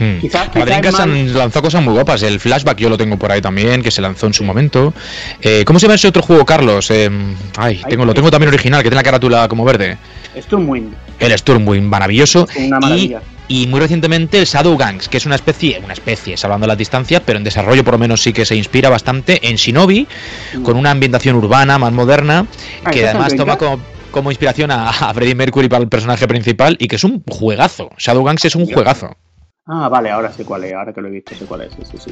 [0.00, 0.18] Hmm.
[0.18, 2.22] Quizás- quizás más- lanzó cosas muy guapas.
[2.22, 4.94] El Flashback yo lo tengo por ahí también, que se lanzó en su momento.
[5.42, 6.90] Eh, ¿Cómo se llama ese otro juego, Carlos?
[6.90, 7.10] Eh,
[7.58, 9.98] ay, tengo, lo tengo también original, que tiene la carátula como verde.
[10.40, 12.48] Stormwind, El Stormwind, maravilloso.
[12.56, 13.22] una Y, maravilla.
[13.48, 17.36] y muy recientemente el Shadowgangs, que es una especie, una especie, salvando las distancias, pero
[17.38, 20.06] en desarrollo por lo menos sí que se inspira bastante en Shinobi,
[20.62, 22.46] con una ambientación urbana más moderna,
[22.84, 23.82] Ah, que ¿eso es además toma como,
[24.12, 27.90] como inspiración a, a Freddie Mercury para el personaje principal y que es un juegazo.
[27.98, 29.16] Shadowgangs es un juegazo.
[29.72, 31.82] Ah, vale, ahora sé cuál es, ahora que lo he visto sé cuál es, sí,
[31.84, 32.10] sí, sí.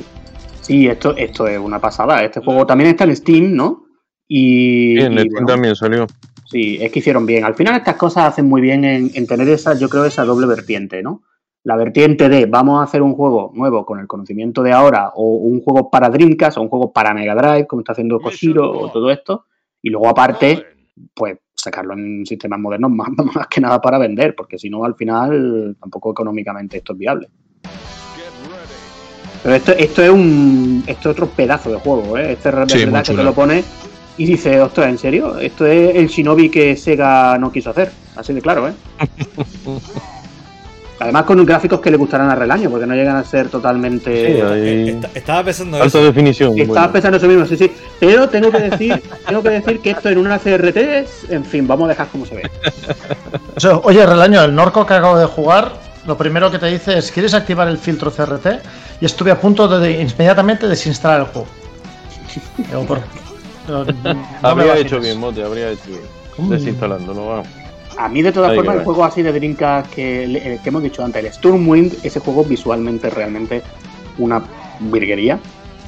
[0.61, 2.23] Sí, esto, esto es una pasada.
[2.23, 3.85] Este juego también está en Steam, ¿no?
[4.29, 6.07] Y, Sí, en y, Steam bueno, también salió.
[6.47, 7.45] sí, es que hicieron bien.
[7.45, 10.47] Al final estas cosas hacen muy bien en, en tener esa, yo creo, esa doble
[10.47, 11.23] vertiente, ¿no?
[11.65, 15.39] La vertiente de vamos a hacer un juego nuevo con el conocimiento de ahora, o
[15.39, 18.89] un juego para Dreamcast, o un juego para Mega Drive, como está haciendo Koshiro, o
[18.93, 19.47] todo esto,
[19.83, 20.65] y luego aparte,
[21.13, 24.95] pues sacarlo en sistemas modernos más, más que nada para vender, porque si no, al
[24.95, 27.29] final tampoco económicamente esto es viable.
[29.43, 32.33] Pero esto, esto es un esto es otro pedazo de juego, ¿eh?
[32.33, 33.65] Este es Sí, verdad que te lo pone
[34.17, 35.39] y dice, ostras, ¿en serio?
[35.39, 37.91] Esto es el Shinobi que Sega no quiso hacer.
[38.17, 38.73] Así de claro, ¿eh?
[41.01, 44.11] Además con gráficos que le gustarán a Relaño, porque no llegan a ser totalmente...
[44.11, 46.03] Sí, Eh, ahí- estaba pensando Alta eso.
[46.05, 46.59] definición.
[46.59, 46.93] Estaba bueno.
[46.93, 47.71] pensando eso mismo, sí, sí.
[48.01, 51.69] Pero tengo que decir, tengo que decir que esto en una CRT es, en fin,
[51.69, 52.51] vamos a dejar como se ve.
[53.57, 55.71] O sea, oye, Relaño, el Norco que acabo de jugar,
[56.09, 58.47] lo primero que te dice es: ¿quieres activar el filtro CRT?
[59.01, 61.47] Y estuve a punto de, de inmediatamente desinstalar el juego.
[62.57, 63.01] Digo, por-
[63.67, 64.25] pero no
[64.57, 66.51] me habría hecho bien, Mote, habría hecho bien.
[66.51, 67.49] Desinstalándolo, vamos.
[67.99, 71.33] A mí, de todas formas, el juego así de Dreamcast que hemos dicho antes, el
[71.33, 73.63] Stormwind, ese juego visualmente realmente
[74.19, 74.43] una
[74.81, 75.39] virguería.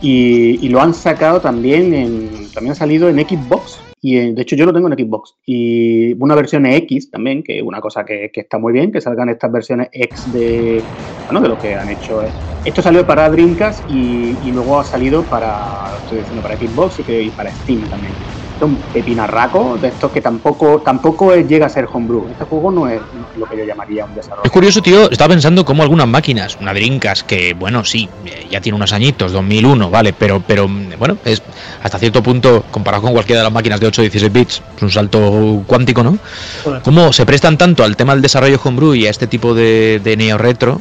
[0.02, 2.50] Y, y lo han sacado también en.
[2.52, 3.78] También ha salido en Xbox.
[4.00, 5.36] Y en- de hecho, yo lo tengo en Xbox.
[5.46, 9.00] Y una versión X también, que es una cosa que, que está muy bien, que
[9.00, 10.90] salgan estas versiones X de.
[11.26, 12.22] Bueno, de lo que han hecho.
[12.24, 12.34] eh.
[12.64, 15.98] Esto salió para Dreamcast y, y luego ha salido para.
[15.98, 18.18] Estoy diciendo para Xbox y, que- para Steam también
[18.62, 22.28] un pepinarraco de estos que tampoco tampoco es- llega a ser homebrew.
[22.28, 23.06] Este juego no es
[23.40, 24.44] lo que yo llamaría un desarrollo.
[24.44, 28.60] Es curioso, tío, estaba pensando cómo algunas máquinas, una Dreamcast, que bueno, sí, eh, ya
[28.60, 31.42] tiene unos añitos, 2001, vale, pero, pero mm, bueno, es
[31.82, 34.82] hasta cierto punto, comparado con cualquiera de las máquinas de 8 o 16 bits, es
[34.82, 36.18] un salto cuántico, ¿no?
[36.62, 36.82] Joder.
[36.82, 40.16] Cómo se prestan tanto al tema del desarrollo homebrew y a este tipo de, de
[40.16, 40.80] neo-retro,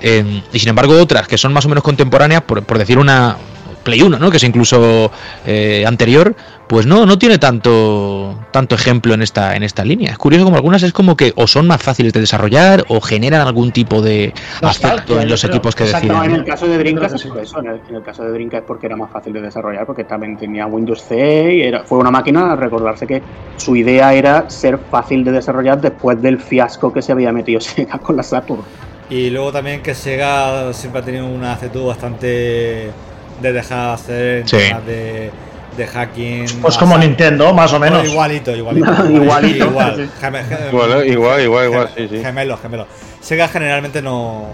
[0.00, 3.36] eh, y sin embargo otras que son más o menos contemporáneas, por, por decir una
[3.82, 4.30] Play 1, ¿no?
[4.30, 5.10] Que es incluso
[5.46, 6.34] eh, anterior,
[6.70, 10.12] pues no, no tiene tanto, tanto ejemplo en esta, en esta línea.
[10.12, 13.46] Es curioso como algunas es como que o son más fáciles de desarrollar o generan
[13.46, 15.52] algún tipo de afecto en los creo.
[15.52, 16.22] equipos que deciden.
[16.24, 17.58] en el caso de Dreamcast es por eso.
[17.58, 20.04] En el, en el caso de Dreamcast es porque era más fácil de desarrollar, porque
[20.04, 23.22] también tenía Windows C y era, fue una máquina, recordarse que
[23.56, 27.98] su idea era ser fácil de desarrollar después del fiasco que se había metido Sega
[27.98, 28.62] con la Saturn.
[29.08, 32.92] Y luego también que Sega siempre ha tenido una actitud bastante
[33.40, 34.56] de dejar hacer en Sí.
[34.58, 35.30] temas de,
[35.76, 36.46] de hacking.
[36.62, 38.12] Pues como Nintendo, más o Bueno, menos.
[38.12, 39.06] igualito, igualito.
[39.10, 39.64] Igualito.
[39.66, 40.10] Igual.
[40.20, 42.22] Geme- Igual, igual, igual, igual, sí, sí.
[42.22, 42.86] Gemelos, gemelos.
[43.20, 44.46] Sega generalmente no.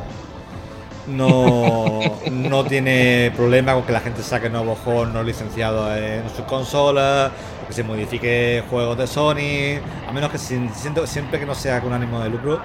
[1.08, 2.00] No,
[2.32, 7.30] no tiene problema con que la gente saque nuevos juegos no licenciados en sus consolas,
[7.68, 11.80] que se modifique juegos de Sony, a menos que sin- siento- siempre que no sea
[11.80, 12.60] con ánimo de lucro,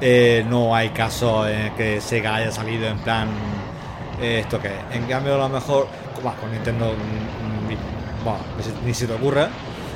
[0.00, 3.28] eh, no hay caso en que Sega haya salido en plan
[4.20, 4.70] esto que.
[4.92, 5.86] En cambio, a lo mejor
[6.40, 9.48] con Nintendo mm, ni, se- te ocurra,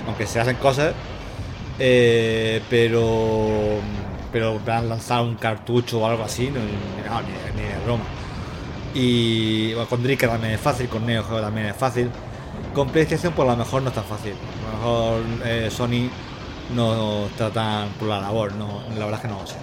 [0.06, 0.92] aunque se hacen cosas,
[1.78, 3.80] eh, pero
[4.32, 8.04] pero en plan lanzar un cartucho o algo así, no, ni, ni- broma.
[8.94, 12.10] Y bueno, con Dreamcast también es fácil, con Neo Geo también es fácil.
[12.74, 14.34] Con PlayStation, pues a lo mejor no es tan fácil.
[14.66, 16.10] A lo mejor eh, Sony
[16.74, 19.56] no está tan por la labor, no, la verdad es que no lo sé.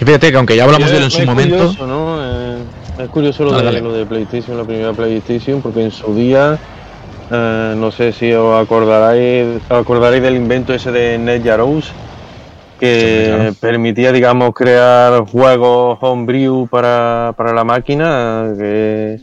[0.00, 2.18] Y fíjate que aunque ya hablamos Sí, de él en su momento, Curioso, ¿no?
[2.22, 2.58] Eh,
[2.98, 3.80] es curioso lo, Dale, de, dale.
[3.80, 6.58] lo de PlayStation, la primera PlayStation, porque en su día,
[7.30, 11.90] eh, no sé si os acordaréis, acordaréis del invento ese de Net Yarouse,
[12.78, 19.18] que permitía, digamos, crear juegos homebrew para, para la máquina, que,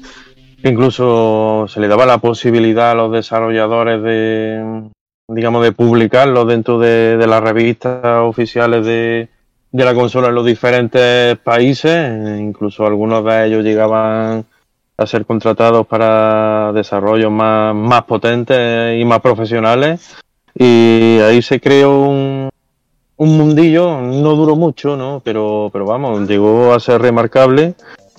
[0.61, 4.84] que incluso se le daba la posibilidad a los desarrolladores de,
[5.30, 9.30] digamos, de publicarlos dentro de, de las revistas oficiales de,
[9.76, 14.45] de la consola en los diferentes países, incluso algunos de ellos llegaban
[14.95, 20.15] a ser contratados para desarrollos más, más potentes y más profesionales.
[20.57, 22.49] Y ahí se creó un,
[23.17, 25.21] un mundillo, no duró mucho, ¿no?
[25.26, 27.76] Pero, pero vamos, llegó a ser remarcable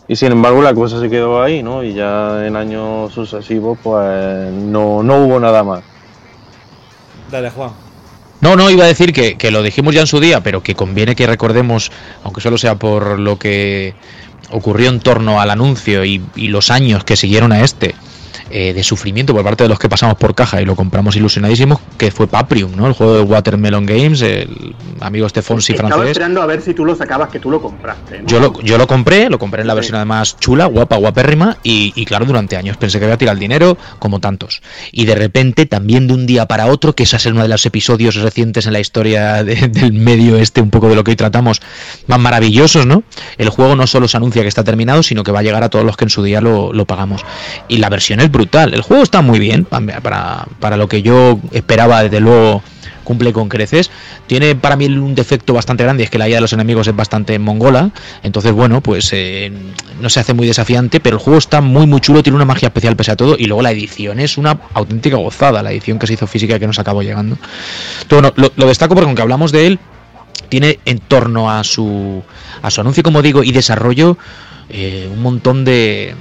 [0.06, 1.82] y sin embargo la cosa se quedó ahí, ¿no?
[1.82, 5.82] Y ya en años sucesivos pues no, no hubo nada más.
[7.30, 7.85] Dale, Juan.
[8.46, 10.76] No, no, iba a decir que, que, lo dijimos ya en su día, pero que
[10.76, 11.90] conviene que recordemos,
[12.22, 13.92] aunque solo sea por lo que
[14.52, 17.96] ocurrió en torno al anuncio y, y los años que siguieron a este,
[18.50, 21.78] eh, de sufrimiento por parte de los que pasamos por caja y lo compramos ilusionadísimos,
[21.98, 22.86] que fue Paprium, ¿no?
[22.86, 26.10] El juego de Watermelon Games, el amigo este Fonsi Estaba francés.
[26.12, 28.20] esperando a ver si tú lo sacabas, que tú lo compraste.
[28.20, 28.26] ¿no?
[28.26, 29.76] Yo lo, yo lo compré, lo compré en la Sí.
[29.76, 33.34] versión además chula, guapa, guapérrima, y, y claro, durante años pensé que iba a tirar
[33.34, 34.62] el dinero, como tantos.
[34.92, 37.64] Y de repente, también de un día para otro, que esa es uno de los
[37.66, 41.16] episodios recientes en la historia de- del medio este, un poco de lo que hoy
[41.16, 41.60] tratamos,
[42.06, 43.02] más maravillosos, ¿no?
[43.38, 45.68] El juego no solo se anuncia que está terminado, sino que va a llegar a
[45.68, 47.24] todos los que en su día lo, lo pagamos.
[47.68, 48.74] Y la versión es brutal.
[48.74, 52.62] El juego está muy bien, para, para lo que yo esperaba, desde luego
[53.06, 53.90] cumple con creces.
[54.26, 56.94] Tiene para mí un defecto bastante grande, es que la IA de los enemigos es
[56.94, 57.90] bastante mongola.
[58.22, 59.50] Entonces, bueno, pues eh,
[60.02, 62.66] no se hace muy desafiante, pero el juego está muy, muy chulo, tiene una magia
[62.66, 63.36] especial pese a todo.
[63.38, 66.66] Y luego la edición es una auténtica gozada, la edición que se hizo física que
[66.66, 67.38] nos acabó llegando.
[68.02, 69.78] Entonces, lo, destaco porque aunque hablamos de él,
[70.50, 72.22] tiene en torno a su,
[72.60, 74.18] a su anuncio, como digo, y desarrollo,
[74.68, 76.14] eh, un montón de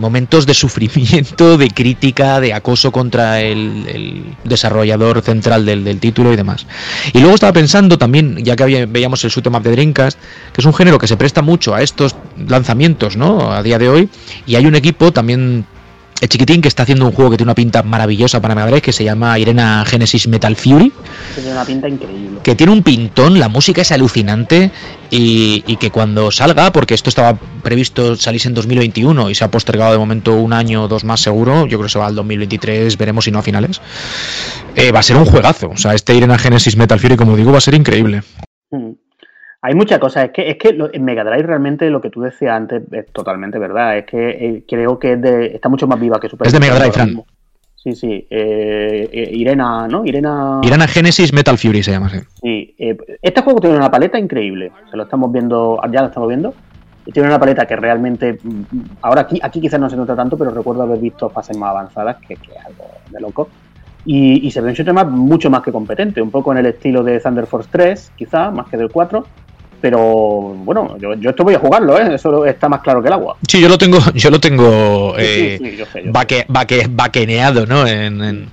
[0.00, 6.66] momentos de sufrimiento, de crítica, de acoso contra el, desarrollador central del, título y demás.
[7.12, 10.18] Y luego estaba pensando también, ya que había, veíamos el shoot 'em up de Dreamcast,
[10.52, 12.16] que es un género que se presta mucho a estos
[12.48, 13.52] lanzamientos, ¿no?
[13.52, 14.08] A día de hoy,
[14.46, 15.66] y hay un equipo también
[16.20, 18.82] el chiquitín que está haciendo un juego que tiene una pinta maravillosa para Mega Drive
[18.82, 20.92] que se llama Irena Genesis Metal Fury.
[21.34, 22.40] Tiene una pinta increíble.
[22.42, 24.70] Que tiene un pintón, la música es alucinante
[25.10, 29.50] y, y, que cuando salga, porque esto estaba previsto salirse en 2021 y se ha
[29.50, 32.14] postergado de momento un año o dos más seguro, yo creo que se va al
[32.14, 33.80] 2023, veremos si no a finales,
[34.76, 35.70] eh, va a ser un juegazo.
[35.70, 38.22] O sea, este Irena Genesis Metal Fury, como digo, va a ser increíble.
[38.70, 38.92] Hmm.
[39.62, 40.24] Hay muchas cosas.
[40.26, 43.58] Es que, es que en Mega Drive realmente lo que tú decías antes es totalmente
[43.58, 43.98] verdad.
[43.98, 46.60] Es que eh, creo que es de, está mucho más viva que Super Es de
[46.60, 47.22] Mega Drive, Fran.
[47.76, 48.26] Sí, sí.
[48.30, 50.04] Eh, eh, Irena, ¿no?
[50.04, 50.60] Irena.
[50.62, 52.18] Irena Genesis Metal Fury se llama, sí.
[52.42, 52.74] Sí.
[52.78, 54.70] eh, este juego tiene una paleta increíble.
[54.90, 56.54] Se lo estamos viendo, ya lo estamos viendo.
[57.06, 58.38] Y tiene una paleta que realmente.
[58.42, 58.62] mm,
[59.02, 62.16] Ahora aquí, aquí quizás no se nota tanto, pero recuerdo haber visto fases más avanzadas,
[62.18, 63.48] que, que es algo de loco.
[64.06, 67.02] Y, y se ve un sistema mucho más que competente, un poco en el estilo
[67.02, 69.26] de Thunder Force 3, quizá, más que del 4
[69.80, 69.98] pero
[70.64, 72.14] bueno, yo, yo, esto voy a jugarlo, ¿eh?
[72.14, 73.36] eso está más claro que el agua.
[73.46, 76.44] Sí, yo lo tengo, yo lo tengo eh, sí, sí, sí, yo sé, yo baque,
[76.48, 77.86] baque, baqueneado, ¿no?
[77.86, 78.50] En, en,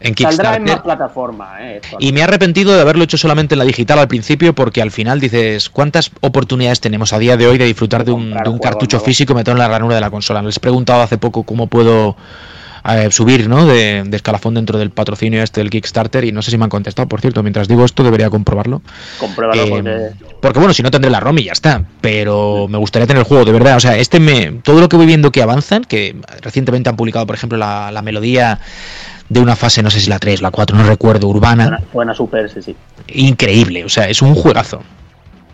[0.00, 1.80] en Saldrá en más plataformas, ¿eh?
[1.98, 4.90] Y me he arrepentido de haberlo hecho solamente en la digital al principio, porque al
[4.90, 8.58] final dices, ¿cuántas oportunidades tenemos a día de hoy de disfrutar de un, de un
[8.58, 9.06] cartucho nuevo.
[9.06, 10.42] físico y meterlo en la ranura de la consola?
[10.42, 12.16] Les he preguntado hace poco cómo puedo
[12.86, 13.66] eh, subir ¿no?
[13.66, 16.70] De, de, escalafón dentro del patrocinio este del Kickstarter y no sé si me han
[16.70, 18.82] contestado, por cierto, mientras digo esto debería comprobarlo.
[19.18, 20.36] Compruébalo eh, porque...
[20.40, 20.58] porque...
[20.58, 23.44] bueno, si no tendré la ROM y ya está, pero me gustaría tener el juego,
[23.44, 26.90] de verdad, o sea, este me todo lo que voy viendo que avanzan, que recientemente
[26.90, 28.60] han publicado, por ejemplo, la, la melodía
[29.28, 31.64] de una fase, no sé si la 3, la 4, no recuerdo, urbana.
[31.64, 32.76] Buena, buena super, sí, sí.
[33.08, 34.82] Increíble, o sea, es un juegazo.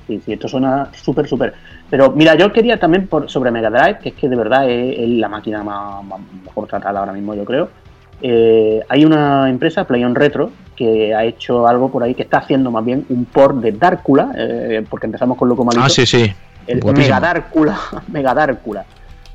[0.06, 1.54] Sí, sí, esto suena súper, súper.
[1.90, 4.98] Pero mira, yo quería también por, sobre Mega Drive, que es que de verdad es,
[4.98, 7.68] es la máquina más, más, mejor tratada ahora mismo, yo creo.
[8.22, 12.70] Eh, hay una empresa, PlayOn Retro, que ha hecho algo por ahí, que está haciendo
[12.70, 15.84] más bien un port de Dárcula, eh, porque empezamos con Loco Malito.
[15.84, 16.32] Ah, sí, sí.
[16.66, 17.78] El Mega Dárcula,
[18.08, 18.84] Mega Dárcula.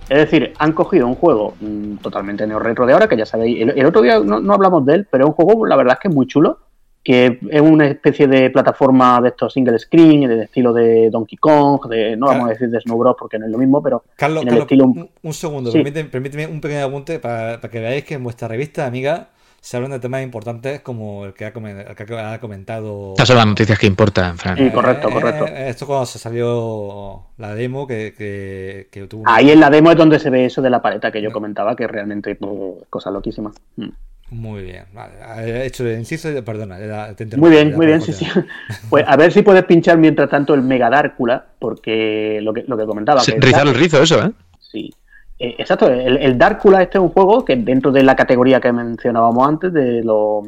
[0.08, 3.72] Es decir, han cogido un juego mmm, totalmente neo-retro de ahora, que ya sabéis, el,
[3.72, 6.00] el otro día no, no, hablamos de él, pero es un juego, la verdad es
[6.00, 6.60] que es muy chulo,
[7.06, 11.88] que es una especie de plataforma de estos single screen, de estilo de Donkey Kong,
[11.88, 14.42] de, no vamos a decir de Snow Bros porque no es lo mismo, pero Carlos,
[14.42, 14.86] en Carlos el estilo...
[14.86, 15.78] un, un segundo, sí.
[15.78, 19.28] permíteme, permíteme, un pequeño apunte para, para, que veáis que en vuestra revista, amiga,
[19.62, 23.12] se hablan de temas importantes como el que ha, el que ha comentado.
[23.12, 24.58] Estas son las noticias que importan, Fran.
[24.58, 25.46] Sí, correcto, correcto.
[25.46, 29.26] Eh, esto cuando se salió la demo que, que, que tuvo.
[29.28, 31.76] Ahí en la demo es donde se ve eso de la paleta que yo comentaba,
[31.76, 33.52] que realmente oh, cosa loquísima.
[33.76, 33.90] Mm.
[34.32, 35.14] Muy bien, vale.
[35.40, 36.78] He hecho el inciso, perdona.
[37.16, 38.26] Te muy bien, muy bien, sí, sí.
[38.90, 42.76] Pues a ver si puedes pinchar mientras tanto el Mega Dárcula, porque lo que, lo
[42.78, 43.22] que comentaba.
[43.22, 44.32] Sí, que rizar el rizo, eso, ¿eh?
[44.60, 44.94] Sí.
[45.38, 48.72] Eh, exacto, el, el Dárcula este es un juego que dentro de la categoría que
[48.72, 50.48] mencionábamos antes, de los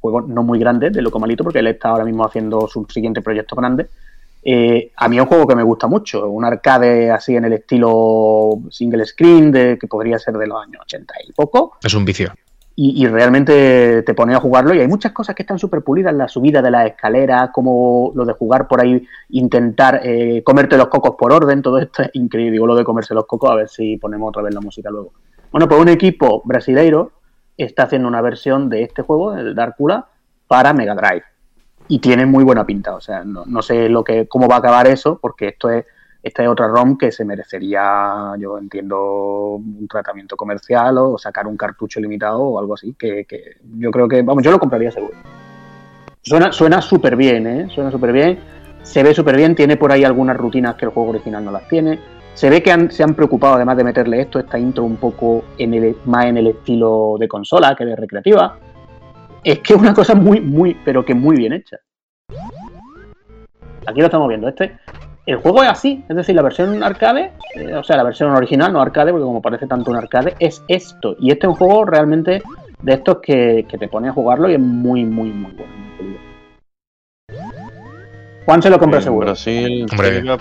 [0.00, 3.22] juegos no muy grandes, de Loco Malito, porque él está ahora mismo haciendo su siguiente
[3.22, 3.88] proyecto grande.
[4.42, 7.54] Eh, a mí es un juego que me gusta mucho, un arcade así en el
[7.54, 11.76] estilo single screen, de, que podría ser de los años 80 y poco.
[11.82, 12.32] Es un vicio.
[12.82, 16.28] Y, realmente te pone a jugarlo y hay muchas cosas que están súper pulidas, la
[16.28, 21.16] subida de las escaleras, como lo de jugar por ahí, intentar eh, comerte los cocos
[21.18, 23.98] por orden, todo esto es increíble, digo lo de comerse los cocos, a ver si
[23.98, 25.12] ponemos otra vez la música luego.
[25.52, 27.12] Bueno, pues un equipo brasileiro
[27.58, 30.06] está haciendo una versión de este juego, el Darkula,
[30.48, 31.24] para Mega Drive.
[31.86, 32.94] y tiene muy buena pinta.
[32.94, 35.84] O sea, no, no sé lo que, cómo va a acabar eso, porque esto es,
[36.22, 41.56] esta es otra ROM que se merecería, yo entiendo, un tratamiento comercial o sacar un
[41.56, 45.14] cartucho limitado o algo así, que, que yo creo que, vamos, yo lo compraría seguro.
[46.22, 47.68] Suena suena súper bien, ¿eh?
[47.74, 48.38] Suena súper bien,
[48.82, 51.66] se ve súper bien, tiene por ahí algunas rutinas que el juego original no las
[51.68, 51.98] tiene.
[52.34, 55.44] Se ve que han- se han preocupado, además de meterle esto, esta intro un poco
[55.58, 58.58] en el, más en el estilo de consola que de recreativa.
[59.42, 61.78] Es que es una cosa muy, muy, pero que muy bien hecha.
[63.86, 64.48] Aquí lo estamos viendo.
[64.48, 64.76] Este,
[65.26, 68.72] el juego es así, es decir, la versión arcade, eh, o sea, la versión original,
[68.72, 71.16] no arcade, porque como parece tanto un arcade, es esto.
[71.20, 72.42] Y este es un juego realmente
[72.82, 75.89] de estos que, que te pone a jugarlo y es muy, muy, muy bueno.
[78.50, 79.26] Juan se lo compra En seguro.
[79.26, 79.86] Brasil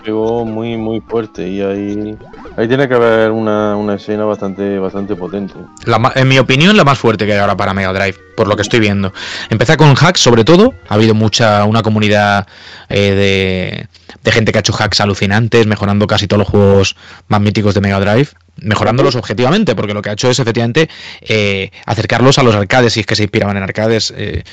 [0.03, 2.17] pegó muy muy fuerte y ahí
[2.57, 5.53] ahí tiene que haber una, una escena bastante bastante potente.
[5.85, 8.55] La en mi opinión, la más fuerte que hay ahora para Mega Drive, por lo
[8.55, 9.13] que estoy viendo.
[9.51, 10.73] Empezar con hacks, sobre todo.
[10.87, 12.47] Ha habido mucha, una comunidad
[12.89, 13.87] eh, de,
[14.23, 16.95] de gente que ha hecho hacks alucinantes, mejorando casi todos los juegos
[17.27, 18.29] más míticos de Mega Drive.
[18.61, 20.89] Mejorándolos objetivamente, porque lo que ha hecho es efectivamente
[21.21, 24.43] eh, acercarlos a los arcades, si es que se inspiraban en arcades eh,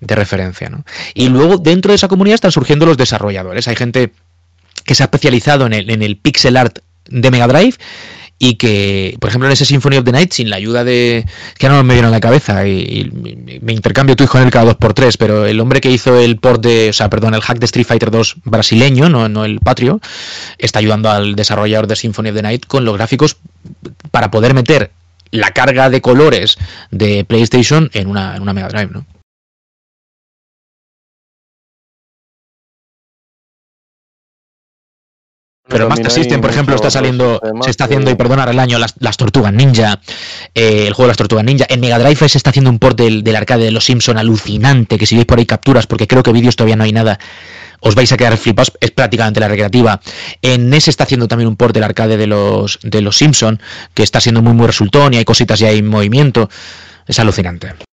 [0.00, 0.68] de referencia.
[0.68, 0.84] ¿no?
[1.14, 3.68] Y luego, dentro de esa comunidad están surgiendo los desarrolladores.
[3.68, 4.12] Hay gente
[4.84, 7.76] que se ha especializado en el, en el pixel art de Mega Drive
[8.42, 11.26] y que, por ejemplo, en ese Symphony of the Night, sin la ayuda de...
[11.58, 13.10] que ahora no me viene a la cabeza y,
[13.60, 16.88] me intercambio tu hijo el cada 2x3, pero el hombre que hizo el port de,
[16.88, 20.00] o sea, perdón, el hack de Street Fighter 2 brasileño, no, no el patrio,
[20.56, 23.36] está ayudando al desarrollador de Symphony of the Night con los gráficos
[24.10, 24.90] para poder meter
[25.32, 26.56] la carga de colores
[26.90, 29.04] de PlayStation en una, en una Mega Drive, ¿no?
[35.70, 38.48] Pero el También Master hay System, por ejemplo, está saliendo, se está haciendo, y perdonar
[38.48, 40.00] el año, las, las Tortugas Ninja,
[40.54, 41.64] eh, el juego de las Tortugas Ninja.
[41.68, 44.98] En Mega Drive se está haciendo un port del, del arcade de los Simpson alucinante,
[44.98, 47.20] que si veis por ahí capturas, porque creo que vídeos todavía no hay nada,
[47.80, 50.00] os vais a quedar flipados, es prácticamente la recreativa.
[50.42, 53.60] En NES se está haciendo también un port del arcade de los, de los Simpson,
[53.94, 56.50] que está siendo muy, muy resultón, y hay cositas ya en movimiento.
[57.06, 57.89] Es alucinante.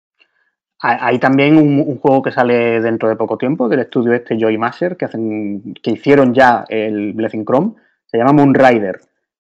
[0.80, 4.57] Hay hay también un, juego que sale dentro de poco tiempo del estudio este Joy
[4.57, 7.73] Master que hacen que hicieron ya el Blessing Chrome.
[8.05, 8.99] Se llama Moonrider.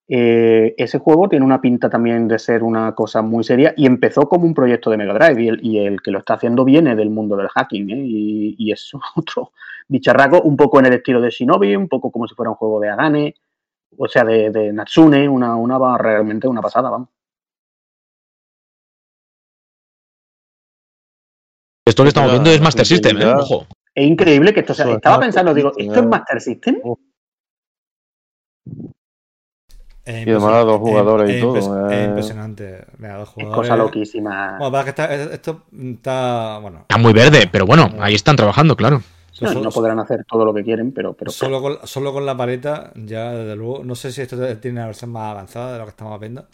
[0.09, 4.29] Eh, ese juego tiene una pinta también de ser una cosa muy seria y empezó
[4.29, 7.35] como un proyecto de Mega Drive y el, que lo está haciendo viene del mundo
[7.35, 8.03] del hacking ¿eh?
[8.05, 9.51] y, es otro
[9.89, 12.79] bicharraco un poco en el estilo de Shinobi un poco como si fuera un juego
[12.79, 13.35] de Agane
[13.97, 17.09] o sea de, de Natsune una, una realmente una pasada vamos
[21.87, 23.33] Esto que estamos viendo es Master System, ¿eh?
[23.33, 23.65] Ojo.
[23.95, 26.05] es increíble que esto sea, es estaba pensando digo esto es.
[26.05, 26.75] Master System
[30.05, 32.05] Es Y además a dos impresionante, jugadores y es- todo, es eh.
[32.05, 32.85] impresionante.
[32.97, 33.57] Mira, dos es jugadores.
[33.57, 36.59] cosa loquísima Bueno, para que está, esto está.
[36.61, 39.01] Bueno, Está muy verde, pero bueno, ahí están trabajando, claro.
[39.41, 42.91] No podrán hacer todo lo que quieren, pero, pero solo, con, solo con la paleta,
[42.95, 43.83] ya desde luego.
[43.83, 46.47] No sé si esto tiene una versión más avanzada de lo que estamos viendo.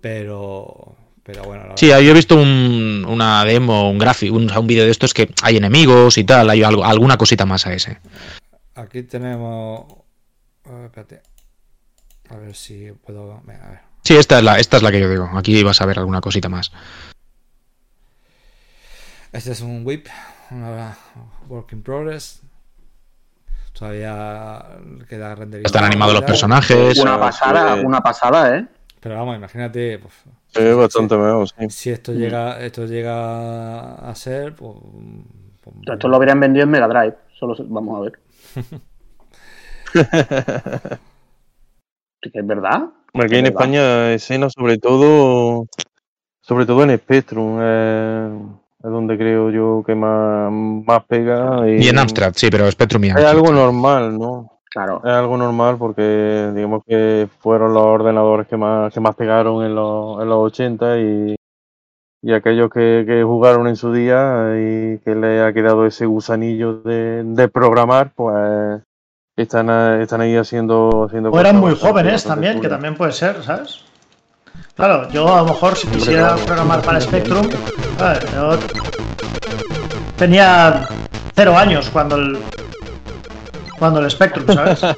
[0.00, 0.94] Pero.
[1.32, 4.84] Pero bueno, la Sí, yo he visto un- una demo, un gráfico, un, un vídeo
[4.84, 7.98] de estos que hay enemigos y tal, hay algo- alguna cosita más a ese.
[8.74, 9.84] Aquí tenemos.
[10.64, 11.22] a ver, espérate.
[12.30, 13.40] A ver si puedo.
[13.44, 13.80] Venga, a ver.
[14.02, 15.30] Sí, esta es la, esta es la que yo digo.
[15.36, 16.72] Aquí vas a ver alguna cosita más.
[19.32, 20.06] Este es un whip,
[20.50, 20.96] una
[21.48, 22.40] work in progress.
[23.72, 24.64] Todavía
[25.08, 25.66] queda renderizado.
[25.66, 26.98] Están animados los personajes.
[26.98, 28.66] una pasada, una pasada, ¿eh?
[29.00, 29.98] Pero vamos, imagínate.
[29.98, 30.12] pues,
[30.54, 31.54] Es bastante mejor, sí.
[31.70, 34.74] Si esto llega, esto llega a ser, pues,
[35.62, 38.18] pues, Esto lo habrían vendido en Mega Drive, solo se- vamos a ver.
[42.22, 42.82] Sí que es verdad.
[43.14, 43.46] Aquí en.
[43.46, 45.66] España escena sobre todo
[46.42, 48.30] sobre todo en Spectrum eh,
[48.84, 53.04] es donde creo yo que más, más pega y, Y en Amstrad, sí, pero Spectrum
[53.04, 53.32] y es Amstrad.
[53.32, 54.59] algo normal, ¿no?
[54.70, 55.02] Claro.
[55.04, 59.74] Es algo normal porque digamos que fueron los ordenadores que más, que más pegaron en
[59.74, 61.36] los, en los 80 y,
[62.22, 66.74] y aquellos que, que jugaron en su día y que le ha quedado ese gusanillo
[66.82, 68.80] de, de programar, pues
[69.36, 71.06] están, están ahí haciendo...
[71.06, 73.84] haciendo O eran muy jóvenes también, que también puede ser, ¿sabes?
[74.76, 77.48] Claro, yo a lo mejor si quisiera programar para Spectrum,
[77.98, 78.58] a ver, yo
[80.16, 80.86] tenía
[81.34, 82.38] cero años cuando el
[83.80, 84.80] cuando el Spectrum, ¿sabes?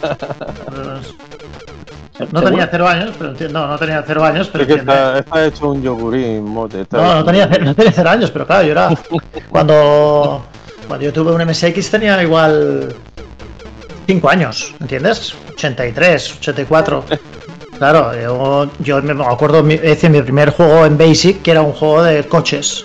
[2.31, 5.19] No tenía cero años, pero entiendo, no, no tenía cero años, pero Es que está,
[5.19, 6.87] está hecho un yogurín, mote.
[6.91, 8.91] No, no tenía, no tenía cero años, pero claro, yo era.
[9.51, 10.45] Cuando,
[10.87, 12.95] cuando yo tuve un MSX tenía igual.
[14.07, 15.35] 5 años, ¿entiendes?
[15.55, 17.05] 83, 84.
[17.79, 22.03] Claro, yo, yo me acuerdo, hice mi primer juego en Basic, que era un juego
[22.03, 22.85] de coches.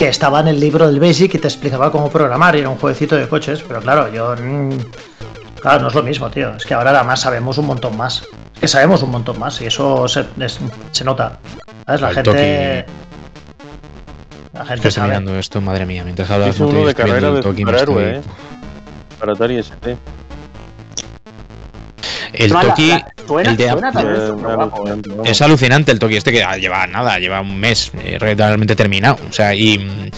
[0.00, 2.78] Que estaba en el libro del Basic y te explicaba cómo programar y era un
[2.78, 4.34] jueguecito de coches, pero claro, yo...
[4.34, 4.78] mm,
[5.60, 6.56] Claro, no es lo mismo, tío.
[6.56, 8.22] Es que ahora además sabemos un montón más.
[8.54, 10.58] Es que sabemos un montón más y eso se, es-
[10.90, 11.38] se nota.
[11.84, 12.00] ¿Sabes?
[12.00, 12.86] La gente...
[14.54, 15.08] La gente estoy sabe.
[15.08, 16.02] mirando esto, madre mía.
[16.02, 18.22] Mientras hablas, no uno de carrera el de superhéroe, ¿eh?
[19.18, 19.98] Para Atari ST.
[22.44, 25.00] El Toki, la- suena- el de suena también Eh, guapo, ¿eh?
[25.24, 29.18] Es alucinante el Toki este que lleva nada, lleva un mes eh, realmente terminado.
[29.28, 30.10] O sea, y,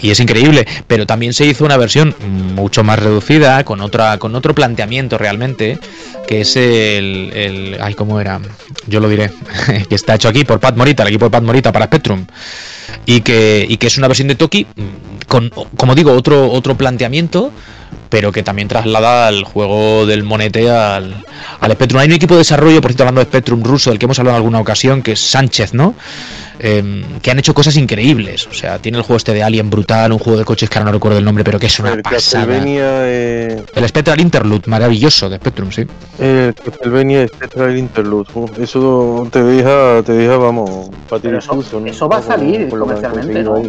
[0.00, 0.66] y es increíble.
[0.86, 2.14] Pero también se hizo una versión
[2.54, 5.78] mucho más reducida, con otra, con otro planteamiento realmente,
[6.26, 8.40] que es el, el ay, ¿cómo era?
[8.86, 9.30] Yo lo diré,
[9.88, 12.26] que está hecho aquí por Pat Morita, el equipo de Pat Morita para Spectrum.
[13.06, 14.66] Y que, y que es una versión de Toki
[15.28, 17.52] con, como digo, otro, otro planteamiento,
[18.08, 21.24] pero que también traslada al juego del monete al,
[21.60, 22.00] al Spectrum.
[22.00, 24.36] Hay un equipo de desarrollo, por cierto, hablando de Spectrum ruso, del que hemos hablado
[24.36, 25.94] en alguna ocasión, que es Sánchez, ¿no?
[26.66, 28.46] Em, que han hecho cosas increíbles.
[28.46, 30.86] O sea, tiene el juego este de Alien brutal, un juego de coches que ahora
[30.86, 32.46] no recuerdo el nombre, pero que es una El pasada.
[32.64, 35.84] Eh, El Spectral Interlude, maravilloso de Spectrum, sí.
[36.18, 38.28] el Castlevania Spectral Interlude.
[38.32, 43.42] Uf, eso te deja, te deja, vamos, para tirar eso- eso va a salir comercialmente,
[43.42, 43.62] ¿no?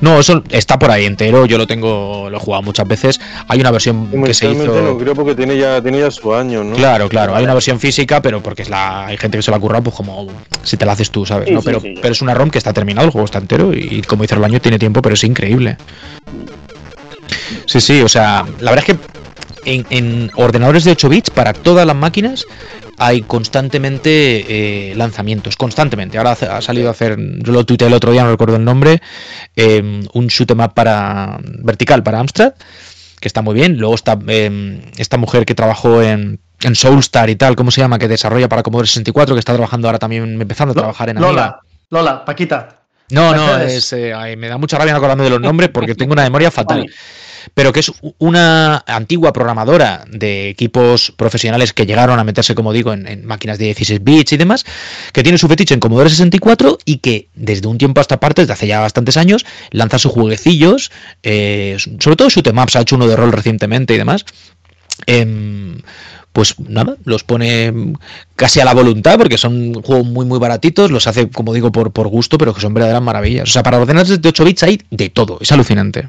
[0.00, 3.20] No, eso está por ahí entero, yo lo tengo, lo he jugado muchas veces.
[3.48, 4.80] Hay una versión que se hizo.
[4.82, 6.76] no creo porque tiene ya, tiene ya su año, ¿no?
[6.76, 9.56] Claro, claro, hay una versión física, pero porque es la hay gente que se la
[9.56, 10.28] ha currado, pues como
[10.62, 11.48] si te la haces tú, ¿sabes?
[11.48, 11.60] Sí, ¿no?
[11.60, 11.94] sí, pero, sí.
[12.00, 14.44] pero es una ROM que está terminado, el juego está entero y como dice el
[14.44, 15.76] año tiene tiempo, pero es increíble.
[17.66, 19.19] Sí, sí, o sea, la verdad es que
[19.64, 22.46] en, en ordenadores de 8 bits para todas las máquinas
[22.98, 26.18] hay constantemente eh, lanzamientos, constantemente.
[26.18, 29.00] Ahora ha salido a hacer, yo lo tuiteé el otro día, no recuerdo el nombre,
[29.56, 32.52] eh, un shoot 'em up para vertical para Amstrad,
[33.18, 33.78] que está muy bien.
[33.78, 37.98] Luego está eh, esta mujer que trabajó en, en Soulstar y tal, ¿cómo se llama?
[37.98, 41.32] Que desarrolla para Commodore 64, que está trabajando ahora también, empezando a trabajar en Amiga.
[41.32, 42.80] Lola, Lola, Paquita.
[43.10, 45.94] No, no, es, eh, ay, me da mucha rabia no acordarme de los nombres porque
[45.96, 46.86] tengo una memoria fatal.
[47.54, 52.92] Pero que es una antigua programadora de equipos profesionales que llegaron a meterse, como digo,
[52.92, 54.64] en, máquinas de 16 bits y demás,
[55.12, 58.42] que tiene su fetiche en Commodore 64 y que desde un tiempo a esta parte,
[58.42, 60.90] desde hace ya bastantes años, lanza sus jueguecillos,
[61.22, 64.24] eh, sobre todo 'em ups, ha hecho uno de rol recientemente y demás.
[65.06, 65.80] Em,
[66.32, 67.94] pues nada, los pone
[68.36, 71.92] casi a la voluntad porque son juegos muy muy baratitos, los hace como digo por,
[71.92, 73.48] por gusto, pero que son verdaderas maravillas.
[73.48, 76.08] O sea, para ordenadores de 8 bits hay de todo, es alucinante.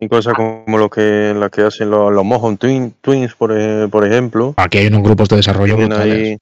[0.00, 3.52] Y cosas como lo que, las que hacen los, los Mojon Twin- Twins, por,
[3.90, 4.54] por ejemplo.
[4.56, 6.38] Aquí hay unos grupos de desarrollo Tienen ahí,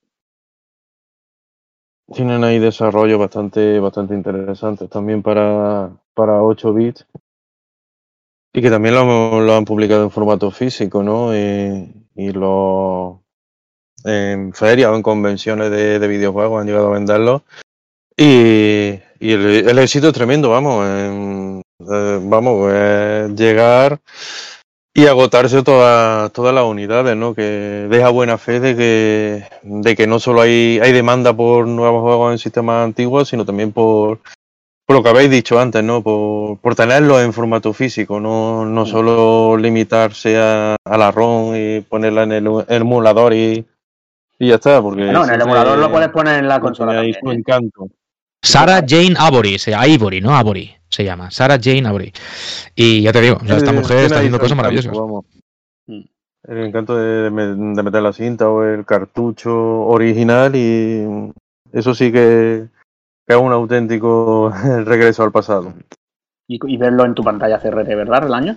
[2.14, 7.04] tienen ahí desarrollos bastante, bastante interesantes también para, para 8 bits.
[8.54, 11.34] Y que también lo, lo han publicado en formato físico, ¿no?
[11.34, 13.22] Eh, y lo
[14.04, 17.42] en ferias o en convenciones de, de videojuegos han llegado a venderlos.
[18.16, 20.86] Y, y el, el éxito es tremendo, vamos.
[20.86, 22.72] en- eh, vamos,
[23.34, 24.00] llegar
[24.94, 27.34] y agotarse todas todas las unidades, ¿no?
[27.34, 32.02] Que deja buena fe de que, de que no solo hay, hay demanda por nuevos
[32.02, 34.18] juegos en sistemas antiguos, sino también por,
[34.86, 36.02] por lo que habéis dicho antes, ¿no?
[36.02, 41.80] Por, por tenerlos en formato físico, no, no solo limitarse a, a la ROM y
[41.82, 43.64] ponerla en el emulador y,
[44.36, 46.98] y ya está, porque No, en el emulador lo puedes poner en la consola.
[46.98, 47.34] ahí también, su ¿eh?
[47.34, 47.88] encanto.
[48.42, 50.34] Sarah Jane Abory, se Ivory, ¿no?
[50.34, 51.30] Abory se llama.
[51.30, 52.12] Sarah Jane Abory.
[52.74, 54.92] Y ya te digo, o sea, esta mujer está haciendo cosas maravillosas.
[54.96, 55.24] vamos.
[55.86, 56.00] Mm.
[56.44, 59.52] El encanto de, me- de meter la cinta o el cartucho
[59.86, 61.04] original y
[61.72, 62.66] eso sí que
[63.26, 64.50] que es un auténtico
[64.84, 65.74] regreso al pasado.
[66.46, 68.56] Y, y verlo en tu pantalla CRT, ¿verdad, Relaño?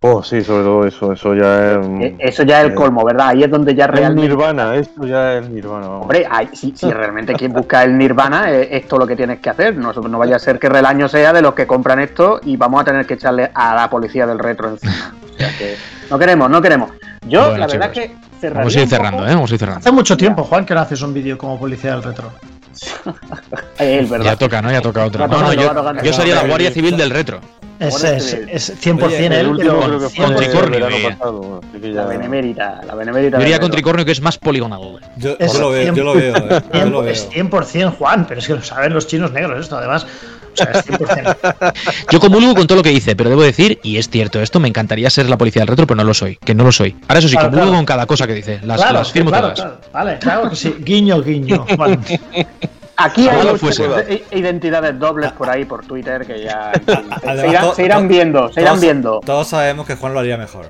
[0.00, 1.78] Oh, sí, sobre todo eso, eso ya es...
[1.88, 3.28] mm, Eh, Eso ya es el eh, colmo, ¿verdad?
[3.30, 4.28] Ahí es donde ya es realmente.
[4.28, 5.88] Nirvana, esto ya es Nirvana.
[5.88, 6.02] vamos.
[6.02, 9.50] Hombre, hay- si, si realmente quien busca el Nirvana, es esto lo que tienes que
[9.50, 9.76] hacer.
[9.76, 12.80] No, no vaya a ser que Relaño sea de los que compran esto y vamos
[12.80, 15.14] a tener que echarle a la policía del retro encima.
[15.34, 15.74] O sea que
[16.10, 16.90] no queremos, no queremos.
[17.26, 19.34] Yo, Bueno, la verdad chicos, es que cerraría Vamos a ir cerrando, ¿eh?
[19.34, 19.80] Vamos a ir cerrando.
[19.80, 22.30] Hace mucho tiempo, Juan, que no haces un vídeo como policía del retro.
[23.78, 24.24] Es verdad.
[24.24, 24.70] Ya toca, ¿no?
[24.70, 25.26] Ya toca otra.
[25.26, 27.40] Va No, no, yo, yo sería la Guardia Civil del retro.
[27.80, 30.88] Es, Por es, este- es 100% Oye, él, el último pero creo que con tricornio,
[30.88, 31.02] eh.
[31.16, 33.36] pasado, así que La ya- benemérita, la benemérita.
[33.36, 34.98] Yo del iría con tricornio que es más poligonal.
[35.16, 37.12] Yo, Es yo lo veo, yo lo veo, eh, yo lo veo.
[37.12, 40.06] es 100% Juan, pero es que lo saben los chinos negros esto, además.
[40.54, 41.72] O sea, es 100%.
[42.10, 44.66] Yo comulgo con todo lo que dice, pero debo decir, y es cierto esto, me
[44.66, 46.96] encantaría ser la policía del retro, pero no lo soy, que no lo soy.
[47.06, 47.78] Ahora eso sí, Claro, comulgo claro.
[47.78, 49.60] con cada cosa que dice, las, claro, las firmo claro, todas.
[49.60, 49.80] claro.
[49.92, 50.74] Vale, claro que sí.
[50.80, 51.64] Guiño, guiño.
[51.76, 52.00] Juan.
[53.00, 54.24] Aquí hay Ojalá muchas fuese.
[54.32, 56.72] i- identidades dobles por ahí por Twitter que ya
[57.36, 59.20] se, irán, se viendo, se irán todos- viendo.
[59.24, 60.68] Todos sabemos que Juan lo haría mejor.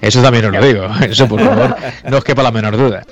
[0.00, 0.86] Eso también os lo digo.
[1.08, 1.76] Eso, por favor,
[2.08, 3.04] no os quepa la menor duda.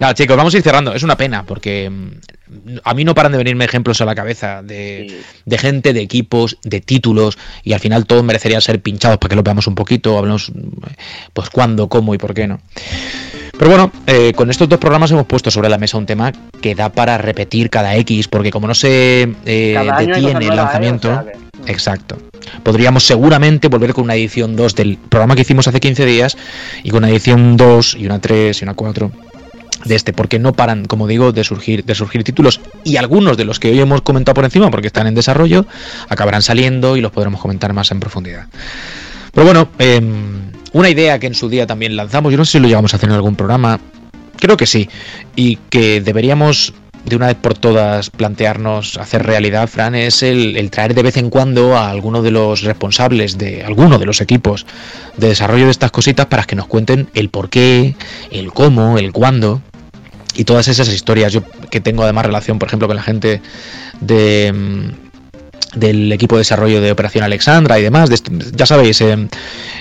[0.00, 0.92] Nada, chicos, vamos a ir cerrando.
[0.92, 4.62] Es una pena porque mm, a mí no paran de venirme ejemplos a la cabeza
[4.62, 9.30] de, de gente, de equipos, de títulos y al final todos merecerían ser pinchados para
[9.30, 10.50] que lo veamos un poquito, hablamos
[11.32, 12.60] pues cuándo, cómo y por qué no.
[13.62, 16.74] Pero bueno, eh, con estos dos programas hemos puesto sobre la mesa un tema que
[16.74, 20.56] da para repetir cada X, porque como no se eh, detiene el ¿eh?
[20.56, 21.24] lanzamiento, O sea
[21.64, 22.18] que- exacto.
[22.64, 26.36] Podríamos seguramente volver con una edición 2 del programa que hicimos hace 15 días
[26.82, 29.12] y con una edición 2 y una 3 y una 4
[29.84, 33.44] de este, porque no paran, como digo, de surgir, de surgir títulos y algunos de
[33.44, 35.66] los que hoy hemos comentado por encima, porque están en desarrollo,
[36.08, 38.46] acabarán saliendo y los podremos comentar más en profundidad.
[39.32, 42.58] Pero bueno, em, una idea que en su día también lanzamos, yo no sé si
[42.60, 43.80] lo llegamos a hacer en algún programa,
[44.36, 44.88] creo que sí,
[45.36, 50.70] y que deberíamos de una vez por todas plantearnos hacer realidad, Fran, es el, el
[50.70, 54.66] traer de vez en cuando a alguno de los responsables de alguno de los equipos
[55.16, 57.96] de desarrollo de estas cositas para que nos cuenten el por qué,
[58.30, 59.60] el cómo, el cuándo
[60.34, 61.32] y todas esas historias.
[61.32, 63.42] Yo que tengo además relación, por ejemplo, con la gente
[64.00, 65.11] de mm,
[65.74, 68.10] del equipo de desarrollo de Operación Alexandra y demás.
[68.54, 69.28] ya sabéis, eh,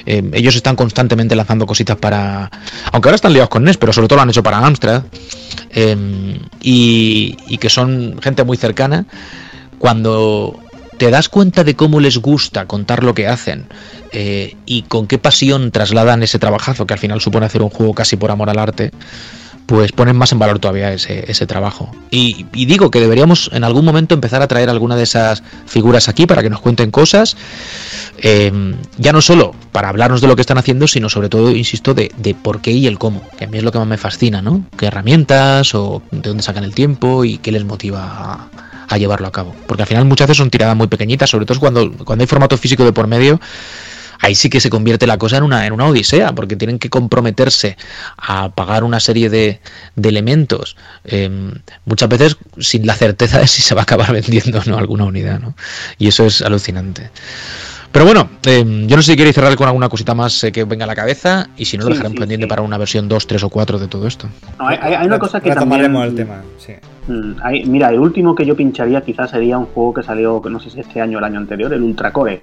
[0.05, 2.49] eh, ellos están constantemente lanzando cositas para.
[2.91, 5.03] Aunque ahora están liados con NES, pero sobre todo lo han hecho para Amstrad.
[5.71, 9.05] eh, y, que son gente muy cercana.
[9.77, 10.59] Cuando
[10.97, 13.67] te das cuenta de cómo les gusta contar lo que hacen
[14.13, 18.17] y con qué pasión trasladan ese trabajazo que al final supone hacer un juego casi
[18.17, 18.91] por amor al arte,
[19.71, 21.95] pues ponen más en valor todavía ese, ese trabajo.
[22.09, 26.09] Y, y digo que deberíamos en algún momento empezar a traer alguna de esas figuras
[26.09, 27.37] aquí para que nos cuenten cosas,
[28.17, 28.51] eh,
[28.97, 32.11] ya no solo para hablarnos de lo que están haciendo, sino sobre todo, insisto, de,
[32.17, 34.41] de por qué y el cómo, que a mí es lo que más me fascina,
[34.41, 34.65] ¿no?
[34.77, 38.49] ¿Qué herramientas o de dónde sacan el tiempo y qué les motiva a,
[38.89, 39.55] a llevarlo a cabo?
[39.67, 42.57] Porque al final muchas veces son tiradas muy pequeñitas, sobre todo cuando, cuando hay formato
[42.57, 43.39] físico de por medio
[44.21, 46.89] ahí sí que se convierte la cosa en una, en una odisea, porque tienen que
[46.89, 47.75] comprometerse
[48.17, 49.59] a pagar una serie de,
[49.95, 51.29] de elementos, eh,
[51.85, 55.05] muchas veces sin la certeza de si se va a acabar vendiendo o no alguna
[55.05, 55.55] unidad, ¿no?
[55.97, 57.09] Y eso es alucinante.
[57.91, 60.63] Pero bueno, eh, yo no sé si queréis cerrar con alguna cosita más eh, que
[60.63, 62.49] venga a la cabeza, y si no, lo Sí, sí, pendiente sí.
[62.49, 64.29] para una versión 2, 3 o 4 de todo esto.
[64.57, 65.81] No, hay, hay- una cosa que también...
[65.81, 66.73] Retomaremos el tema, sí.
[67.11, 70.49] Mm, hay- mira, el último que yo pincharía quizás sería un juego que salió, que
[70.49, 72.39] no sé si este año o el año anterior, el Ultra Core.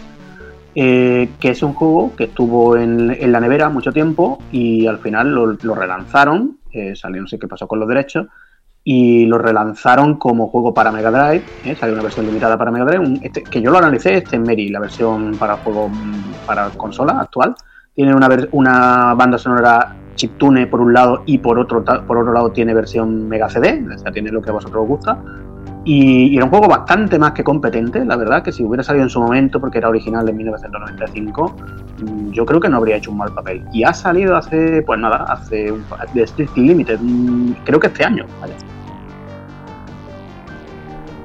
[0.75, 5.31] Eh, que es un juego que estuvo en, la nevera mucho tiempo y al final
[5.33, 8.27] lo, relanzaron, eh, salió no sé qué pasó con los derechos,
[8.85, 12.87] y lo relanzaron como juego para Mega Drive, eh, salió una versión limitada para Mega
[12.87, 16.71] Drive, este- que yo lo analicé, este es Mary, la versión para juego mm, para
[16.71, 17.55] consola actual,
[17.95, 22.51] tiene una, una banda sonora chiptune por un lado y por otro, por otro lado
[22.51, 25.23] tiene versión Mega CD, o sea, tiene lo que a vosotros os gusta.
[25.91, 29.09] Y, era un juego bastante más que competente, la verdad, que si hubiera salido en
[29.09, 31.57] su momento, porque era original de 1995,
[32.03, 33.65] mm, yo creo que no habría hecho un mal papel.
[33.73, 35.83] Y ha salido hace, pues nada, hace un,
[36.13, 38.55] de Street Limited, mm, creo que este año, vaya.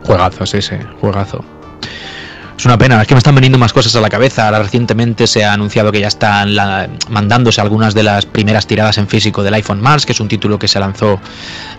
[0.05, 1.43] Juegazo, sí, sí, juegazo.
[2.63, 4.45] Es una pena, es que me están veniendo más cosas a la cabeza.
[4.45, 8.97] Ahora recientemente se ha anunciado que ya están la- mandándose algunas de las primeras tiradas
[8.99, 11.19] en físico del iPhone Mars, que es un título que se lanzó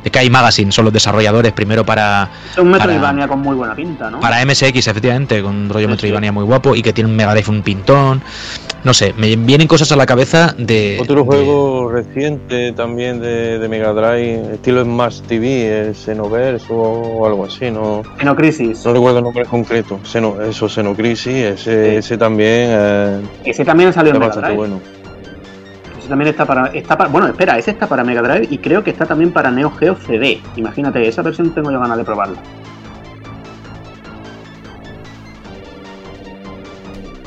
[0.04, 3.74] de Kai Magazine, son los desarrolladores, primero para, Es un Para- Metroidvania con muy buena
[3.74, 4.20] pinta, ¿no?
[4.20, 7.32] para MSX, efectivamente, con un rollo Sí, Metroidvania muy guapo y que tiene un Mega
[7.32, 8.22] Drive un pintón.
[8.82, 10.98] No sé, me vienen cosas a la cabeza de.
[11.00, 17.24] Otro de- juego reciente también de, de Mega Drive, estilo Smash TV, el Xenoverse o
[17.26, 18.84] algo así, no, Xenocrisis.
[18.84, 19.98] no recuerdo el nombre concreto.
[20.04, 24.58] Xeno, eso, Xenocrisis, ese, ese también eh, Ese también salió en Mega bastante Drive.
[24.58, 24.80] bueno.
[25.98, 27.08] Ese también está para, está para.
[27.10, 29.96] Bueno, espera, ese está para Mega Drive y creo que está también para Neo Geo
[29.96, 30.40] CD.
[30.56, 32.38] Imagínate, esa versión tengo yo ganas de probarla.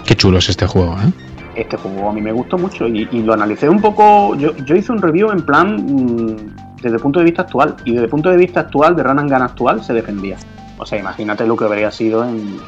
[0.06, 1.12] Qué chulo es este juego, ¿eh?
[1.56, 4.36] Este juego a mí me gustó mucho y, y lo analicé un poco.
[4.36, 6.36] Yo, yo hice un review en plan mm,
[6.82, 7.76] desde el punto de vista actual.
[7.84, 10.38] Y desde el punto de vista actual, de Run and Gun actual, se defendía.
[10.78, 12.60] O sea, imagínate lo que habría sido en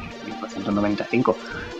[0.60, 1.36] 1995.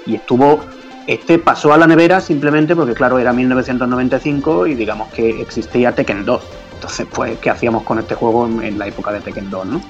[0.07, 0.61] Y estuvo.
[1.07, 6.25] Este pasó a la nevera simplemente porque, claro, era 1995 y digamos que existía Tekken
[6.25, 6.43] 2.
[6.75, 9.81] Entonces, pues, ¿qué hacíamos con este juego en, la época de Tekken 2, no?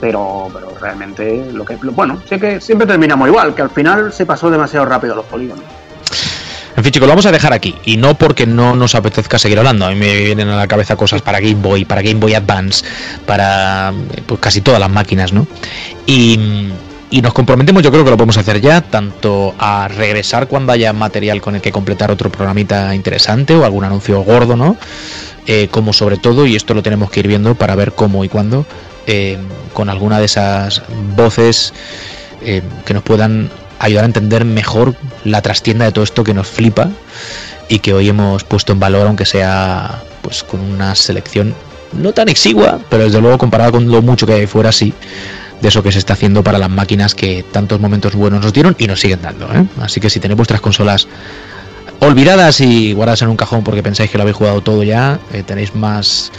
[0.00, 1.76] Pero, pero realmente, lo que.
[1.76, 5.64] Bueno, sé que siempre terminamos igual, que al final se pasó demasiado rápido los polígonos.
[6.78, 7.74] En fin, chicos, lo vamos a dejar aquí.
[7.86, 9.84] Y no porque no nos apetezca seguir hablando.
[9.84, 12.84] A mí me vienen a la cabeza cosas para Game Boy, para Game Boy Advance,
[13.26, 13.92] para
[14.26, 15.48] pues, casi todas las máquinas, ¿no?
[16.06, 16.70] Y,
[17.10, 20.92] y nos comprometemos, yo creo que lo podemos hacer ya, tanto a regresar cuando haya
[20.92, 24.76] material con el que completar otro programita interesante o algún anuncio gordo, ¿no?
[25.46, 28.28] Eh, como sobre todo, y esto lo tenemos que ir viendo para ver cómo y
[28.28, 28.66] cuándo,
[29.06, 29.38] eh,
[29.72, 30.82] con alguna de esas
[31.16, 31.72] voces
[32.42, 34.94] eh, que nos puedan ayudar a entender mejor
[35.24, 36.90] la trastienda de todo esto que nos flipa
[37.68, 41.54] y que hoy hemos puesto en valor, aunque sea pues con una selección
[41.92, 44.92] no tan exigua, pero desde luego comparada con lo mucho que hay fuera, sí,
[45.60, 48.76] de eso que se está haciendo para las máquinas que tantos momentos buenos nos dieron
[48.78, 49.46] y nos siguen dando.
[49.52, 49.64] ¿eh?
[49.80, 51.08] Así que si tenéis vuestras consolas
[52.00, 55.42] olvidadas y guardadas en un cajón porque pensáis que lo habéis jugado todo ya, eh,
[55.44, 56.30] tenéis más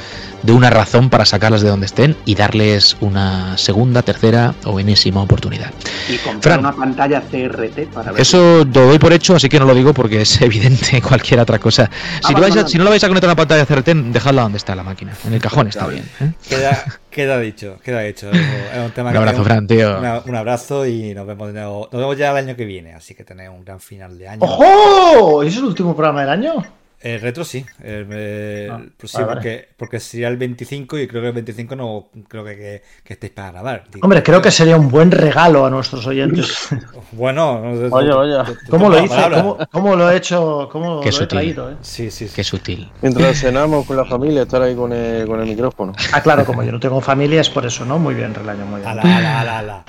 [0.42, 5.22] de una razón para sacarlas de donde estén y darles una segunda, tercera o enésima
[5.22, 5.72] oportunidad.
[6.08, 6.60] Y comprar Fran.
[6.62, 8.22] una pantalla CRT para ver.
[8.22, 11.60] Eso lo doy por hecho, así que no lo digo porque es evidente cualquier otra
[11.60, 11.90] cosa.
[12.26, 13.66] Si, Ah, no, vais a- vale, si no lo vais a conectar a una pantalla
[13.66, 15.12] CRT, dejadla donde está la máquina.
[15.28, 16.06] En el cajón está bien.
[16.22, 16.32] ¿eh?
[16.48, 18.30] Queda, queda dicho, queda dicho.
[18.32, 19.98] Es un tema Un que abrazo, Fran, tío.
[20.00, 22.94] una- un abrazo y nos vemos, de nuevo- nos vemos ya el año que viene.
[22.94, 24.40] Así que tenéis un gran final de año.
[24.44, 25.44] ¡Ojo!
[25.44, 26.64] ¿Es el último programa del año?
[27.02, 27.66] El retro sí.
[27.82, 29.34] El, el- Ah, pues vale, sí, vale.
[29.34, 33.14] porque, porque sería el 25 y creo que el 25 no creo que, que, que
[33.14, 33.86] estéis para grabar.
[33.90, 34.02] tío.
[34.04, 36.68] Hombre, creo que sería un buen regalo a nuestros oyentes.
[37.12, 39.16] Bueno, tú- tú ¿Cómo lo hice?
[39.34, 40.70] ¿Cómo, cómo lo he hecho?
[40.72, 41.28] ¿Cómo Qué lo he sutil.
[41.28, 41.72] traído?
[41.72, 41.76] eh?
[41.82, 42.34] Sí, sí, sí.
[42.36, 42.92] Qué sutil.
[43.02, 45.94] Mientras cenamos con la familia, estar ahí con el, con el micrófono.
[46.14, 47.98] Ah, claro, como yo no tengo familia, es por eso, ¿no?
[47.98, 48.90] Muy bien, Relaño, muy bien.
[48.92, 49.84] Ala, ala, ala, ala.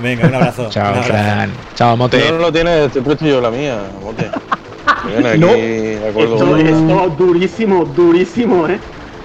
[0.00, 0.64] Venga, un abrazo.
[0.64, 1.08] un Chao, abrazo.
[1.08, 1.52] Fran.
[1.74, 2.20] Chao, Mote.
[2.22, 4.30] Si no lo tienes, te presto yo la mía, mote.
[5.04, 5.48] Aquí, No.
[5.48, 8.78] de acuerdo Esto, con esto durísimo, durísimo, ¿eh?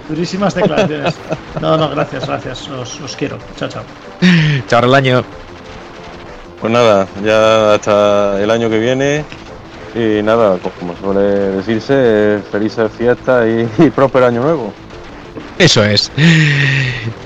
[0.10, 1.16] Durísimas declaraciones.
[1.62, 2.68] No, no, gracias, gracias.
[2.70, 3.38] Os, os quiero.
[3.58, 3.84] Chao, chao.
[4.68, 5.24] Chao, Relaño.
[6.62, 9.24] Pues nada, ya hasta el año que viene.
[9.96, 11.22] Y nada, pues como suele
[11.58, 14.74] decirse, felices fiestas y, y próspero año nuevo.
[15.58, 16.12] Eso es.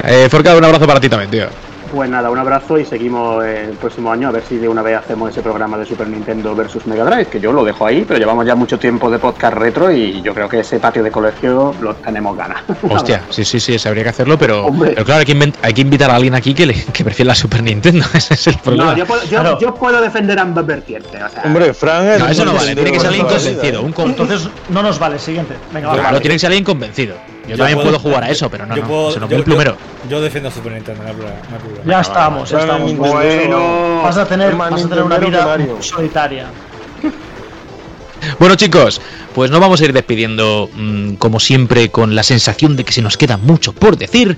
[0.04, 1.46] Eh, Forca, un abrazo para ti también, tío.
[1.92, 4.98] Pues nada, un abrazo y seguimos el próximo año a ver si de una vez
[4.98, 8.18] hacemos ese programa de Super Nintendo versus Mega Drive, que yo lo dejo ahí, pero
[8.18, 11.76] llevamos ya mucho tiempo de podcast retro y yo creo que ese patio de colegio
[11.82, 12.62] lo tenemos ganas.
[12.90, 15.82] Hostia, sí, sí, sí, se habría que hacerlo, pero, pero claro, hay que, hay que
[15.82, 18.06] invitar a alguien aquí que, le, que prefiere la Super Nintendo.
[18.14, 18.92] Ese es el problema.
[18.94, 19.60] No, yo puedo, yo, Claro.
[19.60, 21.22] yo puedo defender ambas vertientes.
[21.22, 23.82] O sea, Hombre, Fran es No, eso no vale, tiene que ser alguien convencido.
[23.84, 25.20] Un con- Entonces, no nos vale.
[25.20, 25.56] Siguiente.
[25.74, 25.96] Venga, va.
[25.96, 27.16] Claro, tiene que ser alguien convencido.
[27.48, 29.40] Yo, también puedo, jugar a eso, pero no, yo no, puedo- se nos yo- ve
[29.40, 29.78] el plumero.
[30.04, 31.40] Yo, yo defiendo Super Nintendo, no hay problema.
[31.84, 31.92] no.
[31.92, 32.92] Ya estamos, ya estamos.
[32.92, 33.14] Nintendo.
[33.14, 34.02] Bueno.
[34.04, 36.48] Vas a tener, Más vas a tener una vida solitaria.
[38.38, 39.02] Bueno chicos,
[39.34, 43.02] pues nos vamos a ir despidiendo mm, como siempre con la sensación de que se
[43.02, 44.38] nos queda mucho por decir,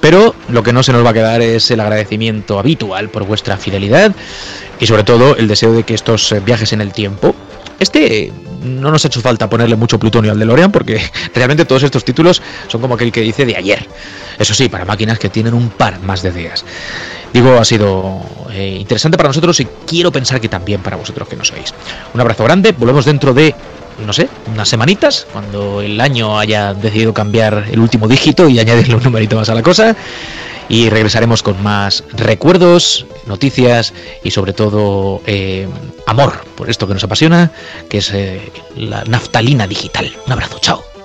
[0.00, 3.56] pero lo que no se nos va a quedar es el agradecimiento habitual por vuestra
[3.56, 4.12] fidelidad
[4.80, 7.36] y sobre todo el deseo de que estos eh, viajes en el tiempo,
[7.78, 8.32] este
[8.62, 11.00] no nos ha hecho falta ponerle mucho plutonio al DeLorean porque
[11.34, 13.86] realmente todos estos títulos son como aquel que dice de ayer.
[14.38, 16.64] Eso sí, para máquinas que tienen un par más de días.
[17.32, 21.36] Digo, ha sido eh, interesante para nosotros y quiero pensar que también para vosotros que
[21.36, 21.74] nos oís.
[22.14, 23.54] Un abrazo grande, volvemos dentro de,
[24.04, 28.94] no sé, unas semanitas, cuando el año haya decidido cambiar el último dígito y añadirle
[28.94, 29.96] un numerito más a la cosa.
[30.70, 35.66] Y regresaremos con más recuerdos, noticias y sobre todo eh,
[36.06, 37.50] amor por esto que nos apasiona,
[37.88, 40.14] que es eh, la naftalina digital.
[40.26, 40.97] Un abrazo, chao.